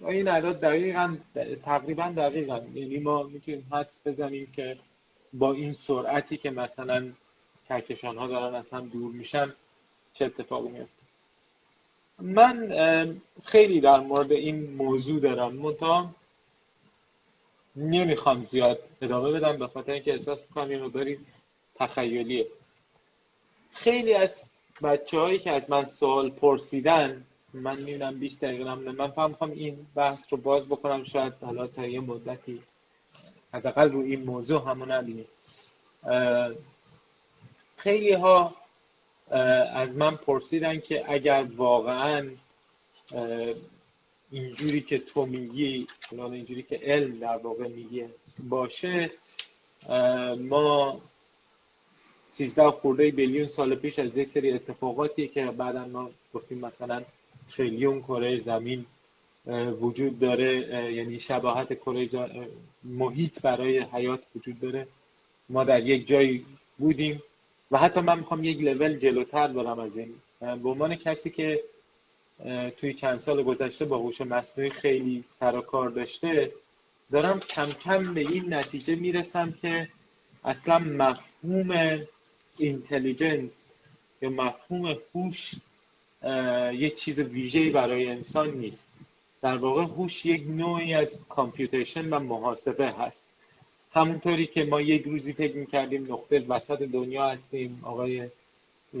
[0.00, 1.16] این اعداد دقیقا
[1.64, 2.60] تقریبا دقیقا.
[2.74, 4.76] یعنی ما می‌تونیم حدس بزنیم که
[5.32, 7.12] با این سرعتی که مثلا
[7.68, 9.52] کهکشان ها دارن از هم دور میشن
[10.14, 11.02] چه اتفاقی میفته
[12.18, 12.68] من
[13.44, 15.52] خیلی در مورد این موضوع دارم.
[15.52, 16.14] منتها
[17.76, 21.18] نمی‌خوام زیاد ادامه بدم به خاطر اینکه احساس می‌کنم یه مقداری
[21.74, 22.46] تخیلیه.
[23.72, 24.50] خیلی از
[24.82, 27.24] بچه هایی که از من سوال پرسیدن
[27.54, 31.04] من می‌بینم 20 دقیقه نمونه من فهم می‌خوام این بحث رو باز بکنم.
[31.04, 32.60] شاید حالا تا یه مدتی
[33.54, 35.26] حداقل رو این موضوع همون نبینیم.
[37.76, 38.54] خیلی ها
[39.74, 42.30] از من پرسیدن که اگر واقعا
[44.30, 48.10] اینجوری که تو میگی اینجوری که علم در واقع میگه
[48.48, 49.10] باشه
[50.38, 51.00] ما
[52.30, 57.02] 13 خورده بیلیون سال پیش از یک سری اتفاقاتی که بعدا ما گفتیم مثلا
[57.56, 58.86] تریلیون کره زمین
[59.80, 60.52] وجود داره
[60.92, 62.08] یعنی شباهت کره
[62.84, 64.86] محیط برای حیات وجود داره.
[65.48, 66.46] ما در یک جایی
[66.78, 67.22] بودیم
[67.70, 70.14] و حتی من می‌خوام یک لول جلوتر برم از این.
[70.40, 71.62] به عنوان کسی که
[72.76, 76.52] توی چند سال گذشته با هوش مصنوعی خیلی سر و کار داشته
[77.12, 79.88] دارم کم کم به این نتیجه می‌رسم که
[80.44, 82.00] اصلا مفهوم
[82.58, 83.72] intelligence
[84.22, 85.54] یا مفهوم هوش
[86.72, 88.92] یک چیز ویژه‌ای برای انسان نیست.
[89.42, 93.28] در واقع هوش یک نوعی از computation و محاسبه هست.
[93.94, 97.80] همونطوری که ما یک روزی فکر می‌کردیم نقطه وسط دنیا هستیم.
[97.82, 98.28] آقای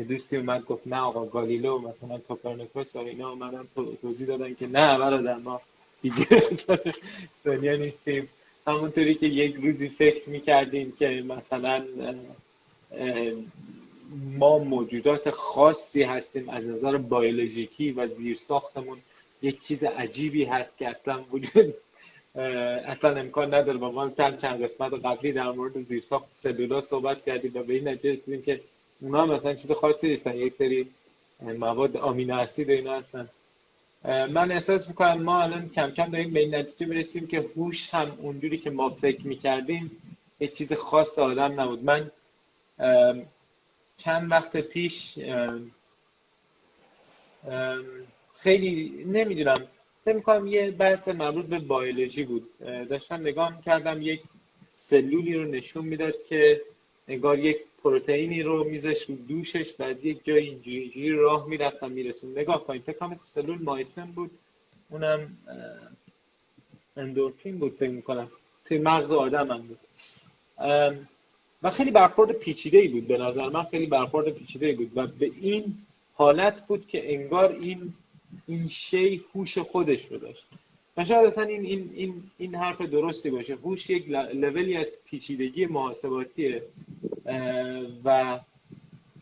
[0.08, 3.68] دوستی اومد گفت نه آقا گالیلو مثلا کوپرنیکوس و اینا اومدن
[4.02, 5.60] توضیح دادن که نه برادر ما
[6.02, 6.26] دیگه
[7.44, 8.28] دنیا نیستیم.
[8.66, 11.84] همونطوری که یک روزی فکر می‌کردیم که مثلا
[14.38, 18.98] ما موجودات خاصی هستیم از نظر بیولوژیکی و زیر ساختمون
[19.42, 21.74] یک چیز عجیبی هست که اصلا وجود
[22.34, 23.78] اصلا امکان نداره.
[23.78, 27.88] با ما چند چند قسمت قبلی در مورد زیرساخت سلولا صحبت کردیم و به این
[27.88, 28.60] نتیجه رسیدیم که
[29.00, 30.36] اونا مثلا چیز خاصی نیستن.
[30.36, 30.86] یک سری
[31.40, 33.28] مواد آمینو اسید اینا هستن.
[34.04, 38.18] من احساس می‌کنم ما الان کم کم داریم به این نتیجه برسیم که هوش هم
[38.20, 39.90] اونجوری که ما فکر می‌کردیم
[40.40, 41.84] یک چیز خاص آدم نبود.
[41.84, 42.10] من
[43.96, 45.18] چند وقت پیش
[48.38, 49.66] خیلی نمی‌دونم
[50.04, 52.58] فکر می‌کنم یه بحث مربوط به بیولوژی بود.
[52.88, 54.22] داشتم نگاه کردم یک
[54.72, 56.62] سلولی رو نشون می‌داد که
[57.08, 62.38] انگار یک پروتئینی رو میذاشت رو دوشش از یک جای اینجوری راه می‌رفت و میرسون
[62.38, 64.30] نگاه کنید فکر کنم سلول مایسن بود.
[64.90, 65.38] اونم
[66.96, 68.30] اندورفین بود فکر می‌کنم.
[68.64, 69.78] توی مغز آدم هم بود
[71.62, 75.06] و خیلی برخورد پیچیده ای بود به نظر من خیلی برخورد پیچیده ای بود و
[75.06, 75.74] به این
[76.14, 77.94] حالت بود که انگار این
[78.46, 80.44] این شی هوش خودش رو داشت.
[80.96, 83.54] و شاید اصلا این, این, این, این حرف درستی باشه.
[83.54, 86.62] هوش یک لولی از پیچیدگی محاسباتیه
[88.04, 88.40] و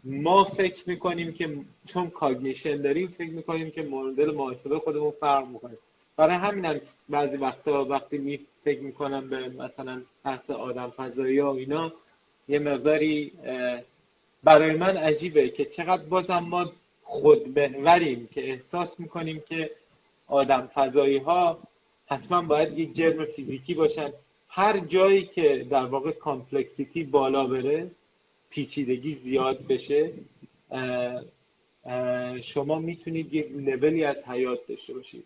[0.05, 5.77] ما فکر می‌کنیم که چون کاگنیشن داریم فکر می‌کنیم که مدل محاسبه خودمون فرق می‌کنه.
[6.17, 11.47] برای همین هم بعضی وقتا وقتی می فکر می‌کنم به مثلا بحث آدم فضایی و
[11.47, 11.93] اینا
[12.51, 13.33] یه مقداری
[14.45, 16.73] برای من عجیبه که چقدر بازم ما
[17.03, 19.71] خودمحوریم که احساس می‌کنیم که
[20.27, 21.59] آدم فضایی ها
[22.07, 24.13] حتما باید یک جرم فیزیکی باشن.
[24.49, 27.91] هر جایی که در واقع complexity بالا بره
[28.51, 30.13] پیچیدگی زیاد بشه
[32.43, 35.25] شما می‌تونید یک لولی از حیات داشته باشید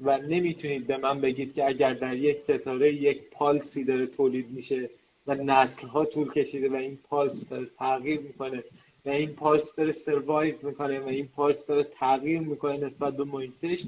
[0.00, 4.90] و نمی‌تونید به من بگید که اگر در یک ستاره یک پالسی داره تولید میشه
[5.26, 8.64] و نسل ها طول کشیده و این پالس داره تغییر می‌کنه
[9.06, 13.84] و این پالس داره سروایو می‌کنه و این پالس داره تغییر می‌کنه نسبت به محیطش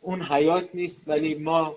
[0.00, 1.76] اون حیات نیست ولی ما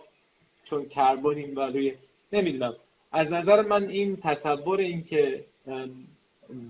[0.64, 1.94] چون کربنیم و روی
[2.34, 2.76] نمی‌دونم.
[3.12, 5.46] از نظر من این تصور این که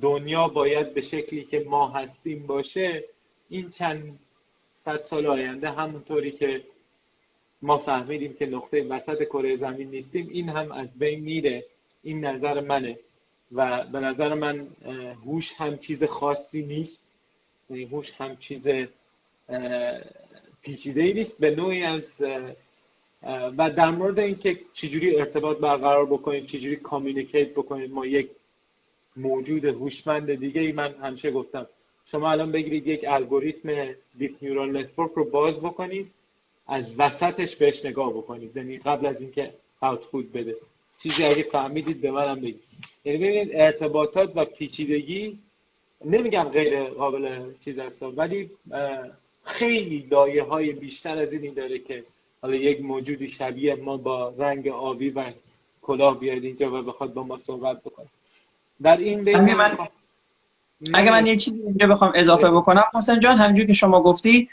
[0.01, 3.03] دنیا باید به شکلی که ما هستیم باشه
[3.49, 4.19] این چند
[4.75, 6.63] صد سال آینده همونطوری که
[7.61, 11.65] ما فهمیدیم که نقطه وسط کره زمین نیستیم این هم از بین میره.
[12.03, 12.99] این نظر منه.
[13.51, 14.67] و به نظر من
[15.25, 17.11] هوش هم چیز خاصی نیست.
[17.69, 18.67] یعنی هوش هم چیز
[20.61, 22.23] پیچیده ای نیست به نوعی از
[23.57, 28.29] و در مورد اینکه چجوری ارتباط برقرار بکنید چجوری communicate بکنید با یک
[29.15, 31.67] موجود هوشمند دیگه ای من همیشه گفتم
[32.05, 36.11] شما الان بگیرید یک الگوریتم deep neural network رو باز بکنید
[36.67, 38.57] از وسطش بهش نگاه بکنید.
[38.57, 40.55] یعنی قبل از اینکه اوتپوت بده.
[41.03, 42.63] چیزی اگه فهمیدید به منم بگید.
[43.05, 45.39] یعنی ببینید ارتباطات و پیچیدگی
[46.05, 48.49] نمیگم غیر قابل چیز هست ولی
[49.43, 52.03] خیلی لایه های بیشتر از اینی داره که
[52.41, 55.31] حالا یک موجودی شبیه ما با رنگ آبی و
[55.81, 58.07] کلاه بیاد اینجا و بخواد با ما صحبت بکنه.
[58.81, 59.77] در این بین من
[60.93, 64.49] اگه من یه چیزی اینجا بخوام اضافه بکنم حسین جان همینجور که شما گفتی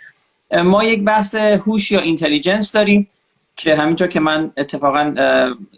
[0.64, 3.08] ما یک بحث هوش یا intelligence داریم.
[3.56, 5.14] که همینطور که من اتفاقا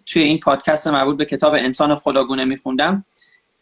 [0.06, 3.04] توی این پادکست مربوط به کتاب انسان خداگونه میخوندم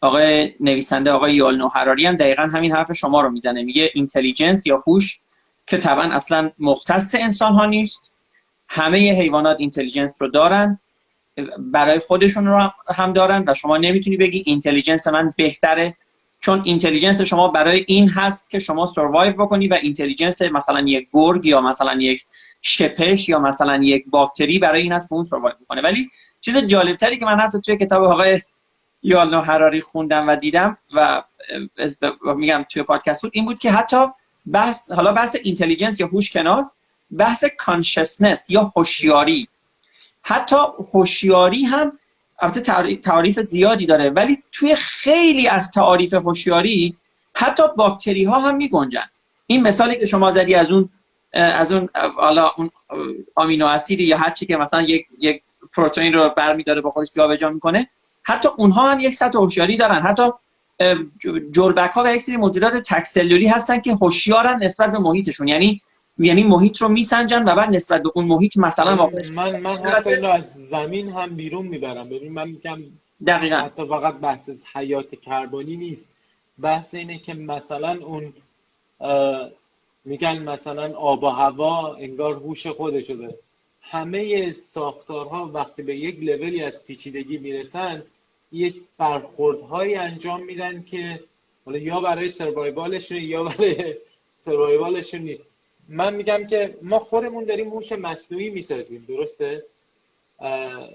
[0.01, 3.63] آقای نویسنده آقای یووال هراری هم دقیقا همین حرف شما رو می‌زنه.
[3.63, 5.19] میگه intelligence یا هوش
[5.67, 8.11] که طبعا اصلا مختص انسان ها نیست.
[8.69, 10.79] همه حیوانات intelligence رو دارن
[11.59, 15.95] برای خودشون رو هم دارن و شما نمی‌تونی بگی intelligence من بهتره
[16.39, 21.45] چون intelligence شما برای این هست که شما survive بکنی و intelligence مثلا یک گرگ
[21.45, 22.25] یا مثلا یک
[22.61, 26.09] شپش یا مثلا یک باکتری برای این هست که اون survive بکنه ولی
[26.41, 28.41] چیز جالبتری که من حتی توی کتاب آقای
[29.03, 31.23] یووال نوح هراری خوندم و دیدم و
[32.35, 34.05] میگم توی پادکست بود این بود که حتی
[34.51, 36.71] بحث حالا بحث intelligence یا هوش کنار
[37.17, 39.47] بحث consciousness یا هوشیاری.
[40.21, 40.55] حتی
[40.93, 41.99] هوشیاری هم
[42.39, 46.97] البته تعریف زیادی داره ولی توی خیلی از تعاریف هوشیاری
[47.35, 49.09] حتی باکتری ها هم می گنجن
[49.47, 50.89] این مثالی که شما زدی از اون
[51.37, 52.69] از اون حالا اون
[53.35, 55.41] آمینو اسیدی یا هر چی که مثلا یک یک
[55.73, 57.87] پروتئین رو برمیداره با خودش جابجا می‌کنه
[58.23, 60.01] حتی اونها هم یک سطح هوشیاری دارن.
[60.01, 60.23] حتی
[61.51, 65.47] جلبک ها و یک سری موجودات تکسلولی هستن که هوشیارن نسبت به محیطشون.
[65.47, 65.81] یعنی
[66.17, 70.29] یعنی محیط رو میسنجن و بعد نسبت به اون محیط مثلا من من حتی اینو
[70.29, 72.09] از زمین هم بیرون می‌برم.
[72.09, 72.79] ببین من میگم
[73.27, 73.55] دقیقا.
[73.55, 76.09] حتی فقط بحث حیات کربنی نیست.
[76.59, 78.33] بحث اینه که مثلا اون
[80.07, 83.35] میگن مثلا آب و هوا انگار هوش خودشو داره.
[83.81, 88.03] همه ساختارها وقتی به یک لولی از پیچیدگی می‌رسن
[88.51, 91.19] یک برخوردهایی انجام میدن که
[91.65, 93.95] حالا یا برای سروایوالشون یا برای
[94.37, 95.47] سروایوالشون نیست.
[95.89, 99.63] من میگم که ما خودمون داریم هوش مصنوعی می‌سازیم درسته؟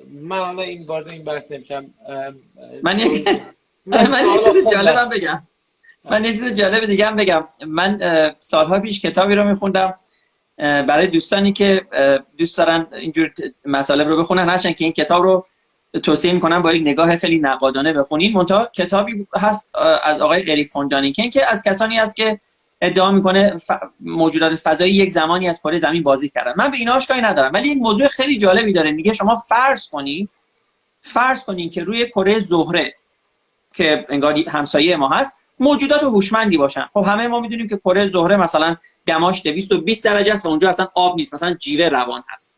[0.09, 1.95] من حالا این وارد این بحث نمیشم.
[2.83, 3.29] من یک
[3.87, 5.43] من یه چیز جالبم بگم.
[6.11, 7.49] من یه چیز جالب دیگه هم بگم.
[7.67, 8.01] من
[8.41, 9.95] سالها پیش کتابی رو میخوندم.
[10.59, 11.83] برای دوستانی که
[12.39, 13.31] دوست دارن اینجور
[13.65, 15.47] مطالب رو بخونن هرچند که این کتاب رو
[16.03, 20.89] توصیه می‌کنم با یک نگاه خیلی نقادانه بخونین منتها کتابی هست از آقای اریک فون
[20.89, 22.41] دانیکن که از کسانی است که
[22.81, 23.71] ادعا می‌کنه ف...
[24.01, 26.53] موجودات فضایی یک زمانی از کره زمین بازی کردن.
[26.57, 27.53] من به این آشکاری ندارم.
[27.55, 28.91] ولی یک موضوع خیلی جالبی داره.
[28.91, 30.29] میگه شما فرض کنید
[31.01, 32.95] فرض کنین که روی کره زهره
[33.75, 36.87] که انگار همسایه ما هست موجودات هوشمندی باشن.
[36.93, 38.77] خب همه ما می‌دونیم که کره زهره مثلا
[39.07, 42.57] دماش 220 درجه است و اونجا اصلا آب نیست مثلا جیوه روان هست.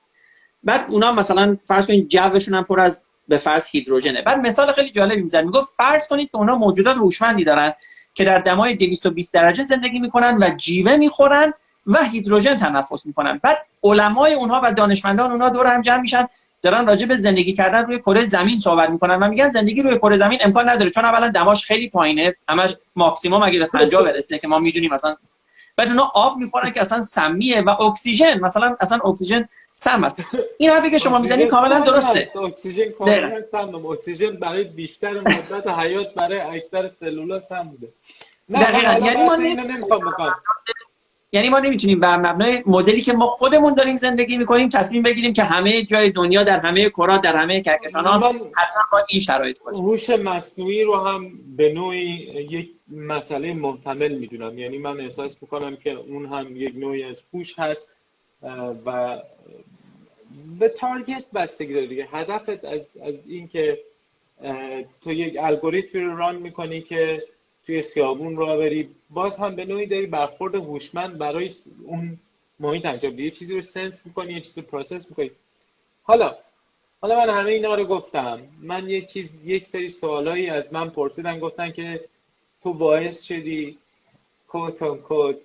[0.65, 4.23] بعد اونا مثلا فرض کنید جوشون هم پر از به فرض هیدروژنه.
[4.23, 7.73] بعد مثال خیلی جالبی می‌زنه میگه فرض کنید که اونا موجودات هوشمندی دارن
[8.15, 11.53] که در دمای 220 درجه زندگی می‌کنن و جیوه می‌خورن
[11.87, 13.41] و هیدروژن تنفس می‌کنن.
[13.43, 16.29] بعد علمای اونها و دانشمندان اونها دور هم جمع میشن
[16.65, 20.17] دارن راجع به زندگی کردن روی کره زمین صحبت می‌کنن و میگن زندگی روی کره
[20.17, 24.49] زمین امکان نداره چون اولا دماش خیلی پایینه همش ماکسیموم اگه به 50 برسه که
[24.49, 25.17] ما می‌دونیم مثلا.
[25.77, 30.23] بعد اونا آب می‌خورن که اصلا سمیه و اکسیژن مثلا اصلا اکسیژن سم است.
[30.59, 32.29] این حرفی که شما می‌زنید کاملا درسته.
[32.45, 37.89] اکسیژن کاملا سم اکسیژن برای بیشتر مدت حیات برای اکثر سلولا سم بوده.
[38.53, 39.07] دقیقاً.
[39.07, 40.01] یعنی ما نمی‌خوام
[41.35, 45.43] یعنی ما نمی‌تونیم بر مبنای مدلی که ما خودمون داریم زندگی می‌کنیم تصمیم بگیریم که
[45.43, 49.83] همه جای دنیا در همه کرات در همه کهکشان ها حتما با این شرایط باشه.
[49.83, 52.09] هوش مصنوعی رو هم به نوعی
[52.51, 54.59] یک مسئله محتمل می‌دونم.
[54.59, 57.89] یعنی من احساس می‌کنم که اون هم یک نوعی از هوش هست
[58.87, 59.19] و
[60.59, 62.09] به target بستگی داره دیگه.
[62.13, 63.79] هدفت از از این که
[65.05, 67.23] تو یک الگوریتمی رو run می‌کنی که
[67.67, 68.89] توی خیابون راه بری.
[69.11, 71.51] باز هم به نوعی داری برخورد هوشمند برای
[71.85, 72.19] اون
[72.61, 75.31] محیط انجام یه چیزی رو sense می‌کنی یه چیزی رو process می‌کنی.
[76.03, 76.37] حالا
[77.01, 78.41] حالا من همه اینا رو گفتم.
[78.61, 81.39] من یه چیز یک سری سوالایی از من پرسیدن.
[81.41, 82.05] گفتن که
[82.63, 83.79] تو باعث شدی
[84.49, 85.41] quote unquote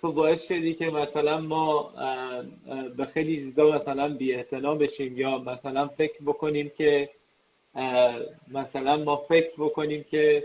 [0.00, 1.92] تو باعث شدی که مثلا ما
[2.96, 4.36] به خیلی چیزا مثلا بی
[4.80, 7.10] بشیم یا مثلا فکر بکنیم که
[8.48, 10.44] مثلا ما فکر بکنیم که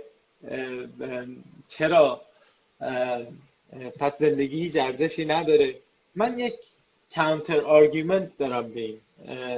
[1.68, 2.22] چرا
[4.00, 5.76] پس زندگی هیچ ارزشی نداره.
[6.16, 6.54] من یک
[7.16, 8.98] counter argument دارم به این.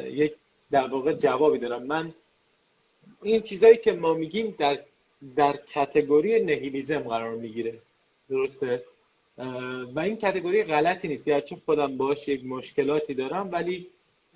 [0.05, 0.33] یک
[0.71, 1.83] در واقع جوابی دارم.
[1.83, 2.13] من
[3.23, 4.79] این چیزایی که ما میگیم در
[5.35, 7.73] در کتگوری نهیلیزم قرار می‌گیره.
[8.29, 8.83] درسته؟
[9.95, 11.25] و این کتگوری غلطی نیست.
[11.25, 13.87] گرچه خودم باش یک مشکلاتی دارم ولی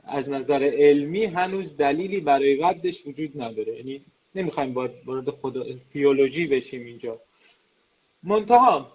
[0.03, 3.75] از نظر علمی هنوز دلیلی برای ردش وجود نداره.
[3.75, 4.01] یعنی
[4.35, 4.73] نمی‌خوایم
[5.05, 5.63] وارد خدا
[5.93, 7.19] تیولوژی بشیم اینجا.
[8.23, 8.91] منتها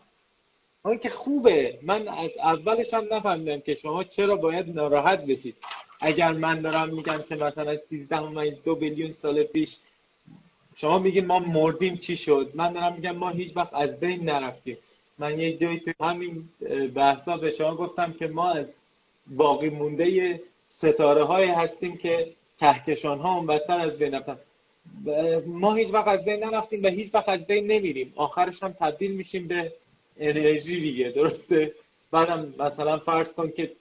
[0.85, 1.79] اون که خوبه.
[1.83, 5.57] من از اولش هم نفهمیدم که شما چرا باید ناراحت بشید.
[6.01, 9.77] اگر من دارم میگم که مثلا 13 دو بیلیون سال پیش
[10.77, 14.79] شما میگین ما مردیم چی شد؟ من دارم میگم ما هیچ وقت از بین نرفتیم.
[15.19, 16.49] من یک جایی تو همین
[16.95, 18.77] بحثا به شما گفتم که ما از
[19.27, 24.39] باقی مونده ستاره های هستیم که کهکشان ها هم بدتر از بین رفتن.
[25.47, 28.13] ما هیچ وقت از بین نرفتیم و هیچ وقت از بین نمیریم.
[28.17, 29.73] آخرش هم تبدیل میشیم به
[30.19, 31.75] انرژی دیگه درسته؟
[32.11, 33.73] بعدم مثلا فرض کن که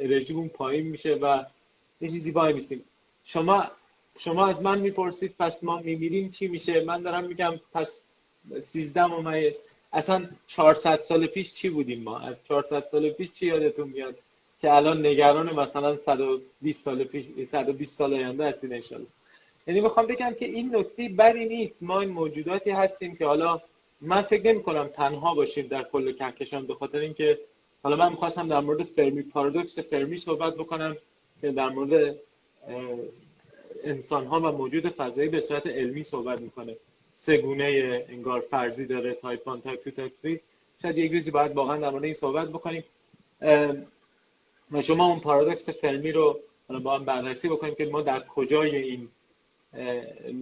[0.00, 1.44] انرژیمون پایین میشه و
[2.00, 2.84] یه چیزی وای میستیم.
[3.24, 3.66] شما
[4.18, 8.04] شما از من می‌پرسید پس ما میمیریم چی میشه؟ من دارم میگم پس
[8.62, 9.62] 13 ممیز
[9.92, 14.14] اصلا 400 سال پیش چی بودیم ما؟ از 400 سال پیش چی یادتون میاد؟
[14.60, 19.06] که الان نگران مثلا 120 سال پیش 120 سال آینده هستین انشالله.
[19.66, 21.82] یعنی می‌خوام بگم که این نکته بری نیست.
[21.82, 23.60] ما این موجوداتی هستیم که حالا
[24.00, 27.38] من فکر نمی کنم تنها باشیم در کل کهکشان به خاطر اینکه
[27.82, 30.96] حالا من می‌خواستم در مورد فرمی پارادوکس فرمی صحبت بکنم
[31.40, 32.16] که در مورد
[33.84, 36.76] انسان ها و موجود فضایی به صورت علمی صحبت می‌کنه.
[37.12, 40.40] سه گونه انگار فرضی داره تایپ 1 تایپ 2 تایپ 3
[40.82, 42.84] شاید یک روزی باید واقعا در مورد این صحبت بکنیم.
[44.72, 46.40] و شما اون پارادوکس فرمی رو
[46.82, 49.08] با هم بررسی بکنیم که ما در کجای این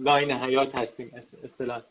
[0.03, 1.11] line حیات هستیم
[1.43, 1.81] اصطلاح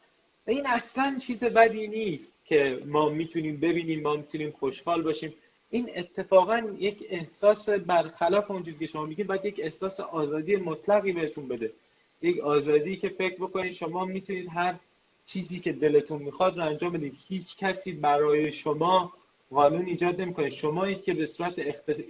[0.47, 5.35] این اصلا چیز بدی نیست که ما می‌تونیم ببینیم ما می‌تونیم خوشحال باشیم.
[5.71, 11.13] این اتفاقا یک احساس برخلاف اون چیزی که شما میگید باید یک احساس آزادی مطلقی
[11.13, 11.73] بهتون بده.
[12.23, 14.75] یک آزادی که فکر بکنید شما می‌تونید هر
[15.27, 17.17] چیزی که دلتون می‌خواد رو انجام بدید.
[17.29, 19.13] هیچ کسی برای شما
[19.51, 20.51] قانون ایجاد نمی‌کنه.
[20.51, 21.55] شما که به صورت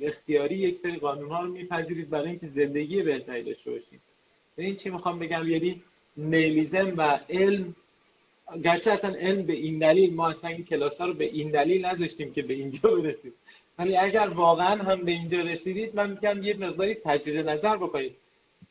[0.02, 4.00] اختیاری یک سری قانون ها رو میپذیرید برای اینکه زندگی بهتری داشته باشید.
[4.56, 5.82] این چی می‌خوام بگم؟ یعنی
[6.16, 7.74] نیلیزم و علم
[8.64, 11.86] گرچه اصلا علم به این دلیل ما اصلا این کلاس ها رو به این دلیل
[11.86, 13.34] نذاشتیم که به اینجا برسید.
[13.78, 18.16] ولی اگر واقعا هم به اینجا رسیدید من میگم یه مقداری تجدید نظر بکنید.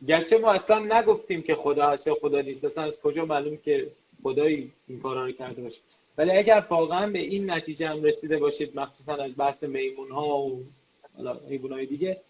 [0.07, 3.91] گرچه ما اصلا نگفتیم که خدا هست یا خدا نیست اصلا از کجا معلوم که
[4.23, 5.81] خدایی این کارا رو کرده باشه.
[6.17, 10.59] ولی اگر واقعا به این نتیجه هم رسیده باشید مخصوصا از بحث میمون ها و
[11.71, 12.21] های دیگه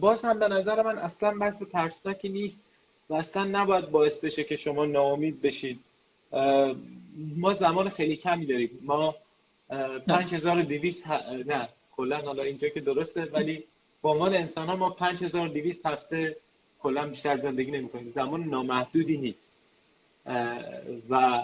[0.00, 2.66] باز هم به نظر من اصلا بحث ترسناکی نیست.
[3.10, 5.80] و اصلا نباید باعث بشه که شما ناامید بشید.
[7.36, 8.78] ما زمان خیلی کمی داریم.
[8.82, 9.14] ما
[10.06, 11.06] 5200
[11.46, 11.68] نه.
[11.96, 13.64] کلا حالا اینجا که درسته ولی
[14.02, 16.36] به عنوان انسان ها ما 5200 هفته
[16.80, 19.50] کلا بیشتر زندگی نمی کنیم زمان نامحدودی نیست.
[21.10, 21.42] و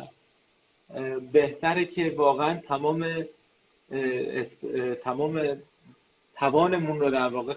[1.33, 3.25] بهتره که واقعا تمام
[5.03, 5.63] تمام
[6.37, 7.55] توانمون رو در واقع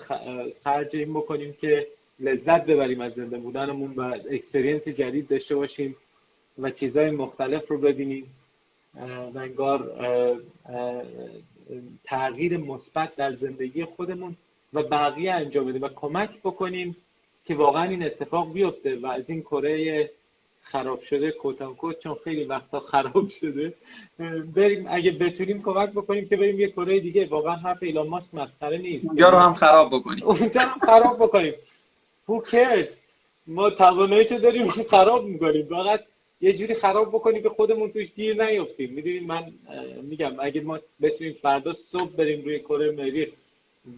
[0.64, 1.88] خرج این بکنیم که
[2.20, 5.96] لذت ببریم از زنده بودنمون و experience جدید داشته باشیم
[6.60, 8.36] و چیزهای مختلف رو ببینیم.
[9.34, 9.92] و انگار
[12.04, 14.36] تغییر مثبت در زندگی خودمون
[14.74, 16.98] و بقیه انجام بدیم و کمک بکنیم
[17.46, 20.10] که واقعا این اتفاق بیفته و از این کره
[20.62, 23.74] خراب شده quote unquote چون خیلی وقتا خراب شده.
[24.56, 27.26] بریم اگه بتونیم کمک بکنیم که بریم یه کره دیگه.
[27.26, 29.08] واقعا حرف ایلان ماسک مسخره نیست.
[29.08, 30.24] اونجا رو هم خراب بکنیم.
[30.24, 31.54] اونجا هم خراب بکنیم.
[32.28, 32.90] Who cares?
[33.48, 35.66] ما تواناییش داریم خراب می‌کنیم.
[35.68, 36.04] فقط
[36.42, 38.90] یه جوری خراب بکنیم که خودمون توش گیر نیفتیم.
[38.94, 39.54] می‌دونید من
[40.02, 43.30] میگم اگه ما بتونیم فردا صبح بریم روی کره مریخ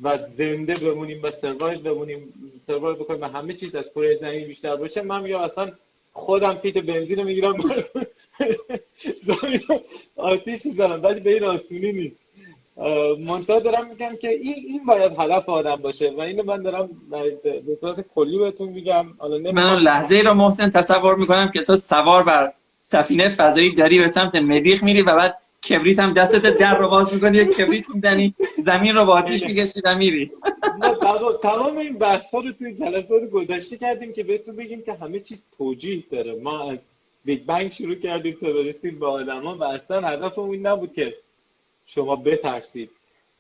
[0.04, 4.76] و زنده بمونیم و سروایو بمونیم سروایو بکنیم و همه چیز از کره زمین بیشتر
[4.76, 5.72] باشه من میگم اصلا
[6.14, 7.56] خودم پیت بنزین رو می‌گیرم.
[10.16, 12.25] آتیش می‌زنم ولی به این آسونی نیست.
[13.28, 16.90] منتها دارم میگم که این این باید هدف آدم باشه و اینو من دارم
[17.42, 19.06] به صورت کلی بهتون میگم.
[19.54, 24.08] من لحظه ای رو محسن تصور می‌کنم که تو سوار بر سفینه فضایی داری به
[24.08, 25.38] سمت مریخ میری و بعد
[25.70, 29.82] کبریت هم دستت در رو باز می‌کنی یک کبریت می‌زنی زمین رو با آتیش می‌کشی
[29.86, 30.32] و میری.
[31.44, 35.46] تمام این بحث ها رو توی جلسات گذشته کردیم که بهتون بگیم که همه چیز
[35.58, 36.36] توجیه داره.
[36.36, 36.80] ما از
[37.26, 41.14] بیگ بنگ شروع کردیم تا برسیم به آدما و اصلا هدفمون این نبود که
[41.86, 42.90] شما بترسید.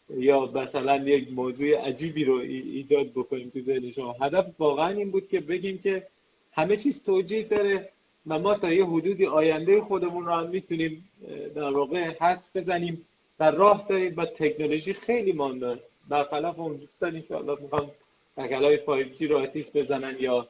[0.09, 4.15] یا مثلا یک موضوع عجیبی رو ایجاد بکنیم تو ذهن شما.
[4.21, 6.07] هدف واقعا این بود که بگیم که
[6.53, 7.89] همه چیز توجیه داره
[8.27, 11.09] و ما تا یه حدودی آینده خودمون رو هم می‌تونیم
[11.55, 13.05] در واقع حدس بزنیم
[13.39, 15.79] و راه داریم و تکنولوژی خیلی مانده
[16.09, 17.91] برخلاف اون دوستانی که حالا می‌خوام
[18.37, 20.47] تکلای 5G رو آتیش بزنن یا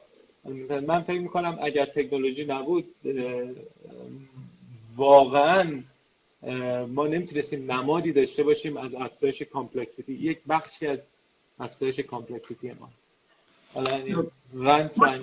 [0.86, 2.84] من فکر می‌کنم اگر تکنولوژی نبود
[4.96, 5.82] واقعا
[6.88, 10.12] ما نمی‌تونستیم نمادی داشته باشیم از افزایش complexity.
[10.12, 11.08] یک بخشی از
[11.60, 13.08] افزایش complexity ماست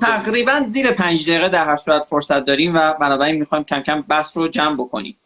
[0.02, 4.38] تقریبا زیر پنج دقیقه در هر صورت فرصت داریم و بنابراین می‌خوایم کم کم بحث
[4.38, 5.18] رو جمع بکنیم.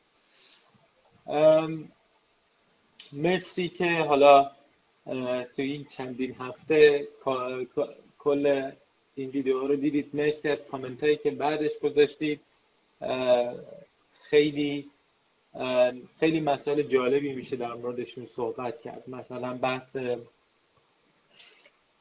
[3.14, 4.52] مرسی که حالا
[5.56, 7.08] تو این چندین هفته
[8.20, 8.72] کل
[9.16, 10.10] این ویدیو رو دیدید.
[10.14, 12.40] مرسی از کامنت هایی که بعدش گذاشتید.
[14.30, 14.90] خیلی
[16.20, 19.04] خیلی مسائل جالبی میشه در موردشون صحبت کرد.
[19.08, 19.96] مثلا بحث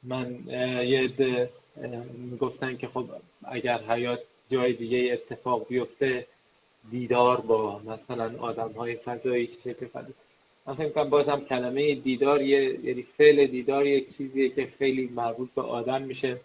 [0.02, 0.40] من
[0.86, 1.50] یه عده
[2.40, 3.04] گفتن که خب
[3.44, 6.26] اگر حیات جای دیگه اتفاق بیفته
[6.90, 10.12] دیدار با مثلا آدم های فضایی چه اتفاقی
[10.66, 15.50] من فکر کنم بازم کلمه دیدار یه یعنی فعل دیدار یک چیزیه که خیلی مربوط
[15.54, 16.40] به آدم میشه.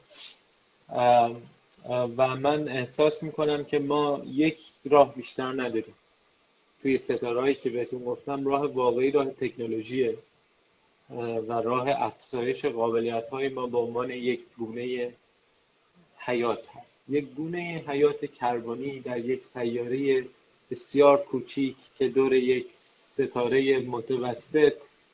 [2.17, 5.95] و من احساس می‌کنم که ما یک راه بیشتر نداریم.
[6.81, 10.17] توی ستارهایی که بهتون گفتم راه واقعی راه تکنولوژیه
[11.47, 15.13] و راه افزایش قابلیت های ما به عنوان یک گونه
[16.17, 17.03] حیات هست.
[17.09, 20.25] یک گونه حیات کربنی در یک سیاره
[20.71, 24.73] بسیار کوچیک که دور یک ستاره متوسط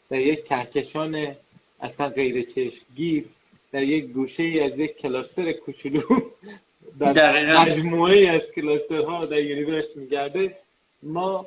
[0.09, 1.35] در یک کهکشان
[1.81, 3.25] اصلا غیر چشمگیر
[3.71, 6.01] در یک گوشه ای از یک کلاستر کوچولو
[6.99, 10.57] در مجموعه از کلاسترها در یونیورس میگرده.
[11.03, 11.45] ما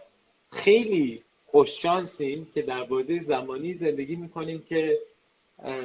[0.53, 4.98] خیلی خوششانسیم که در بازه زمانی زندگی می‌کنیم که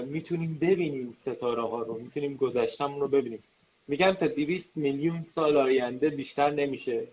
[0.05, 3.43] می‌تونیم ببینیم ستاره ها رو می‌تونیم گذشتمون رو ببینیم.
[3.87, 7.07] میگم تا 200 میلیون سال آینده بیشتر نمیشه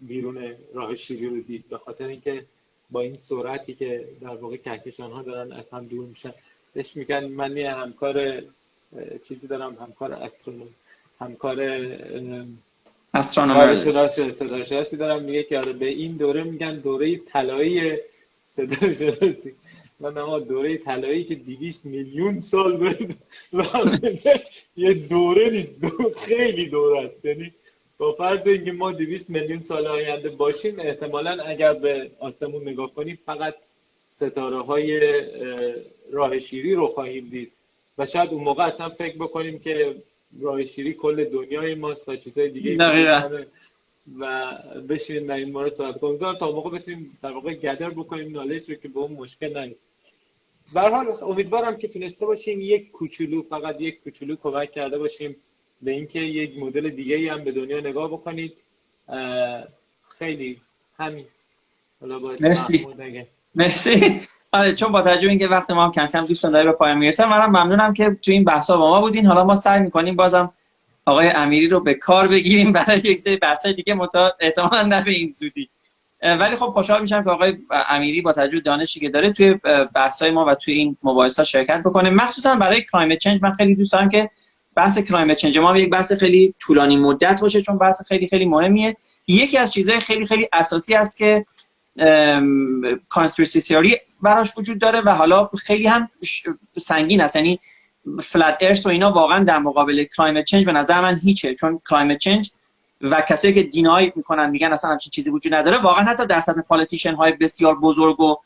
[0.00, 1.68] بیرون راه شیری رو دید.
[1.68, 2.44] به خاطر اینکه
[2.90, 6.34] با این سرعتی که در واقع کهکشان ها دارن از هم دور میشن.
[6.74, 8.42] بهش میگن من یه همکار
[9.28, 10.68] چیزی دارم همکار استرونوم
[11.20, 11.56] همکار
[13.14, 13.76] استرونومر
[14.32, 17.96] صدا شناسی دارم میگه که آره به این دوره میگن دوره طلایی.
[18.46, 19.52] صدا شناسی
[20.00, 23.14] من اما دوره طلایی که 200 میلیون سال بود.
[24.76, 27.24] یه دوره نیست دو خیلی دوره است.
[27.24, 27.52] یعنی
[27.98, 33.18] با فرض اینکه ما 200 میلیون سال آینده باشیم احتمالا اگر به آسمون نگاه کنیم
[33.26, 33.54] فقط
[34.08, 35.00] ستاره های
[36.12, 37.52] راه شیری رو خواهیم دید.
[37.98, 39.94] و شاید اون موقع اصلا فکر بکنیم که
[40.40, 42.76] راه شیری کل دنیای ماست و چیزهای دیگه
[44.20, 44.54] و
[44.88, 46.34] بشینیم در این مورد صحبت کنیم.
[46.34, 49.80] تا موقع بتونیم در واقع گدر بکنیم نالج رو که به اون مشکل نیست
[50.74, 55.36] به حال امیدوارم که تونسته باشیم یک کوچولو فقط یک کوچولو کمک کرده باشیم
[55.82, 58.52] به اینکه یک مدل دیگه هم به دنیا نگاه بکنید.
[60.18, 60.60] خیلی
[60.98, 61.24] همین
[62.40, 62.86] مرسی.
[63.54, 64.20] مرسی.
[64.52, 67.26] آره چون با توجه اینکه وقت ما هم کم کم دوستان داره به پایان می‌رسه
[67.26, 69.26] منم ممنونم که تو این بحثا با ما بودین.
[69.26, 70.52] حالا ما سعی می‌کنیم بازم
[71.06, 75.10] آقای امیری رو به کار بگیریم برای یک سری بحث دیگه منتها احتمالاً نه به
[75.10, 75.68] این زودی.
[76.22, 79.54] ولی خب خوشحال میشم که آقای امیری با توجه دانشی که داره توی
[79.94, 82.10] بحث ما و توی این مباحث شرکت بکنه.
[82.10, 84.30] مخصوصا برای climate change من خیلی دوست دارم که
[84.76, 88.96] بحث climate change ما یک بحث خیلی طولانی مدت باشه چون بحث خیلی خیلی مهمیه.
[89.26, 91.46] یکی از چیزهای خیلی خیلی اساسی است که
[93.08, 96.08] conspiracy theory براش وجود داره و حالا خیلی هم
[96.78, 97.36] سنگین است.
[97.36, 97.60] یعنی
[98.22, 101.54] flat earth و اینا واقعا در مقابل climate change به نظر من هیچه.
[101.54, 102.50] چون climate change
[103.00, 106.60] و کسایی که deny می‌کنن میگن اصلا همچین چیزی وجود نداره واقعا حتی در سطح
[106.60, 108.36] politician های بسیار بزرگ و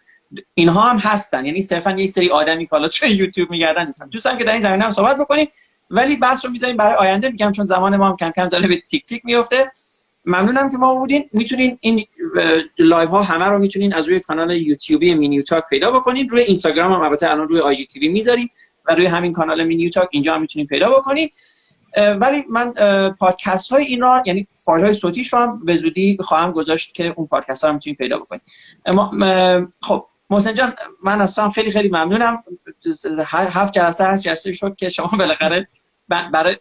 [0.55, 1.47] اینها هم هستن.
[1.47, 4.09] یعنی صرفا یک سری آدمی که حالا چه یوتیوب میگردن نیستن.
[4.09, 5.49] دوستان که در این زمینه هم صحبت بکنیم
[5.91, 7.29] ولی بحث رو می‌ذاریم برای آینده.
[7.29, 9.71] میگم چون زمان ما هم کم کم داره به تیک تیک میفته
[10.27, 11.29] ممنونم که ما بودین.
[11.33, 12.05] می‌تونین این
[12.79, 16.93] لایو ها همه رو می‌تونین از روی کانال یوتیوبی مینیو تاک پیدا بکنید روی اینستاگرام
[16.93, 18.51] هم البته الان روی IGTV می‌ذاریم
[18.85, 21.33] و روی همین کانال مینیو تاک اینجا هم می‌تونین پیدا بکنید
[21.97, 22.73] ولی من
[23.19, 27.15] پادکست های این را یعنی فایل های صوتیش رو هم به زودی خواهم گذاشت که
[27.17, 28.43] اون پادکست ها رو می‌تونید پیدا بکنید
[29.83, 32.45] خب محسن جان من اصلا خیلی خیلی ممنونم.
[33.29, 35.69] هفت جلسه هست جلسه شد که شما بالاخره
[36.09, 36.57] برای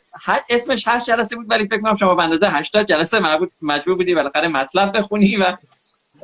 [0.50, 4.16] اسمش هشت جلسه بود ولی فکر کنم شما به اندازه 80 جلسه مربوط مجبور بودی
[4.16, 5.58] بالاخره مطلب بخونی و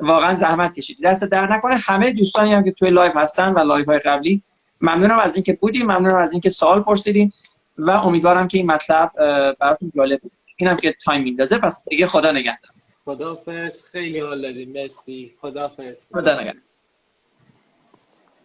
[0.00, 1.02] واقعا زحمت کشیدی.
[1.02, 4.42] دستت درد نکنه همه دوستانی هم که توی لایو هستن و لایو های قبلی
[4.80, 7.32] ممنونم از اینکه بودیم ممنونم از اینکه سوال پرسیدین
[7.78, 9.12] و امیدوارم که این مطلب
[9.60, 10.32] براتون جالب بود.
[10.56, 12.70] اینم که تایم میندازه پس دیگه خدا نگهدار.
[13.04, 14.72] خدافظ خیلی حال دادیم.
[14.72, 15.34] مرسی.
[15.40, 16.62] خدافظ خدا نگهدار.